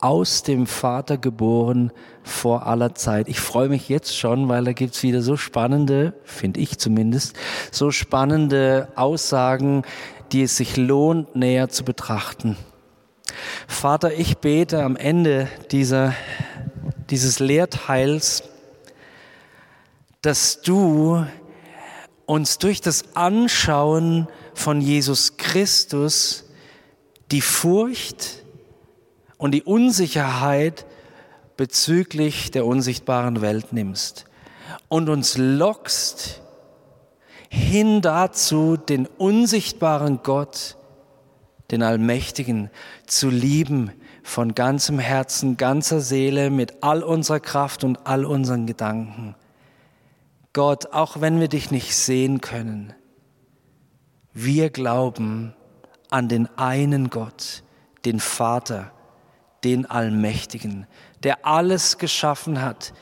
aus 0.00 0.42
dem 0.42 0.66
Vater 0.66 1.18
geboren 1.18 1.92
vor 2.22 2.66
aller 2.66 2.94
Zeit. 2.94 3.28
Ich 3.28 3.40
freue 3.40 3.68
mich 3.68 3.88
jetzt 3.88 4.16
schon, 4.16 4.48
weil 4.48 4.64
da 4.64 4.72
gibt's 4.72 5.02
wieder 5.02 5.22
so 5.22 5.36
spannende, 5.36 6.14
finde 6.24 6.60
ich 6.60 6.78
zumindest, 6.78 7.36
so 7.70 7.90
spannende 7.90 8.88
Aussagen, 8.96 9.82
die 10.32 10.42
es 10.42 10.56
sich 10.56 10.76
lohnt, 10.76 11.34
näher 11.34 11.68
zu 11.68 11.84
betrachten. 11.84 12.56
Vater, 13.66 14.12
ich 14.12 14.38
bete 14.38 14.82
am 14.82 14.96
Ende 14.96 15.48
dieser, 15.70 16.14
dieses 17.10 17.38
Lehrteils, 17.38 18.44
dass 20.22 20.60
du 20.60 21.24
uns 22.26 22.58
durch 22.58 22.80
das 22.80 23.16
Anschauen 23.16 24.28
von 24.54 24.80
Jesus 24.80 25.36
Christus 25.36 26.44
die 27.30 27.40
Furcht 27.40 28.37
und 29.38 29.52
die 29.52 29.62
Unsicherheit 29.62 30.84
bezüglich 31.56 32.50
der 32.50 32.66
unsichtbaren 32.66 33.40
Welt 33.40 33.72
nimmst 33.72 34.26
und 34.88 35.08
uns 35.08 35.38
lockst 35.38 36.42
hin 37.48 38.02
dazu, 38.02 38.76
den 38.76 39.06
unsichtbaren 39.06 40.20
Gott, 40.22 40.76
den 41.70 41.82
Allmächtigen, 41.82 42.70
zu 43.06 43.30
lieben 43.30 43.90
von 44.22 44.54
ganzem 44.54 44.98
Herzen, 44.98 45.56
ganzer 45.56 46.00
Seele, 46.00 46.50
mit 46.50 46.82
all 46.82 47.02
unserer 47.02 47.40
Kraft 47.40 47.84
und 47.84 48.06
all 48.06 48.26
unseren 48.26 48.66
Gedanken. 48.66 49.34
Gott, 50.52 50.92
auch 50.92 51.20
wenn 51.20 51.40
wir 51.40 51.48
dich 51.48 51.70
nicht 51.70 51.96
sehen 51.96 52.40
können, 52.40 52.92
wir 54.34 54.70
glauben 54.70 55.54
an 56.10 56.28
den 56.28 56.48
einen 56.58 57.10
Gott, 57.10 57.62
den 58.04 58.20
Vater, 58.20 58.92
den 59.64 59.86
Allmächtigen, 59.86 60.86
der 61.22 61.46
alles 61.46 61.98
geschaffen 61.98 62.60
hat, 62.60 62.92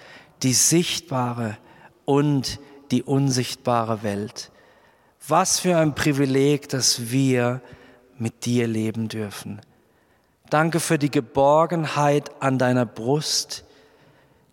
die 0.43 0.53
sichtbare 0.53 1.57
und 2.05 2.61
die 2.91 3.03
unsichtbare 3.03 4.03
Welt. 4.03 4.51
Was 5.29 5.61
für 5.61 5.77
ein 5.77 5.95
Privileg, 5.95 6.69
dass 6.69 7.11
wir 7.11 7.61
mit 8.19 8.45
dir 8.47 8.67
leben 8.67 9.09
dürfen. 9.09 9.61
Danke 10.49 10.81
für 10.81 10.99
die 10.99 11.11
Geborgenheit 11.11 12.31
an 12.41 12.59
deiner 12.59 12.87
Brust, 12.87 13.67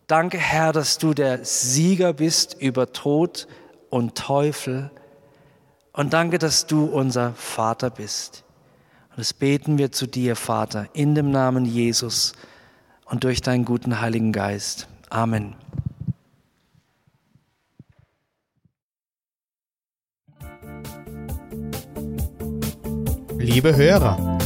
Danke, 0.07 0.37
Herr, 0.37 0.73
dass 0.73 0.97
du 0.97 1.13
der 1.13 1.45
Sieger 1.45 2.13
bist 2.13 2.55
über 2.59 2.91
Tod 2.91 3.47
und 3.89 4.15
Teufel. 4.15 4.91
Und 5.93 6.13
danke, 6.13 6.39
dass 6.39 6.67
du 6.67 6.85
unser 6.85 7.33
Vater 7.33 7.89
bist. 7.89 8.43
Und 9.13 9.19
das 9.19 9.31
beten 9.31 9.77
wir 9.77 9.91
zu 9.91 10.07
dir, 10.07 10.35
Vater, 10.35 10.87
in 10.93 11.13
dem 11.13 11.29
Namen 11.29 11.65
Jesus 11.65 12.33
und 13.05 13.23
durch 13.23 13.41
deinen 13.41 13.63
guten 13.63 14.01
Heiligen 14.01 14.31
Geist. 14.31 14.87
Amen. 15.11 15.53
Liebe 23.37 23.75
Hörer, 23.75 24.32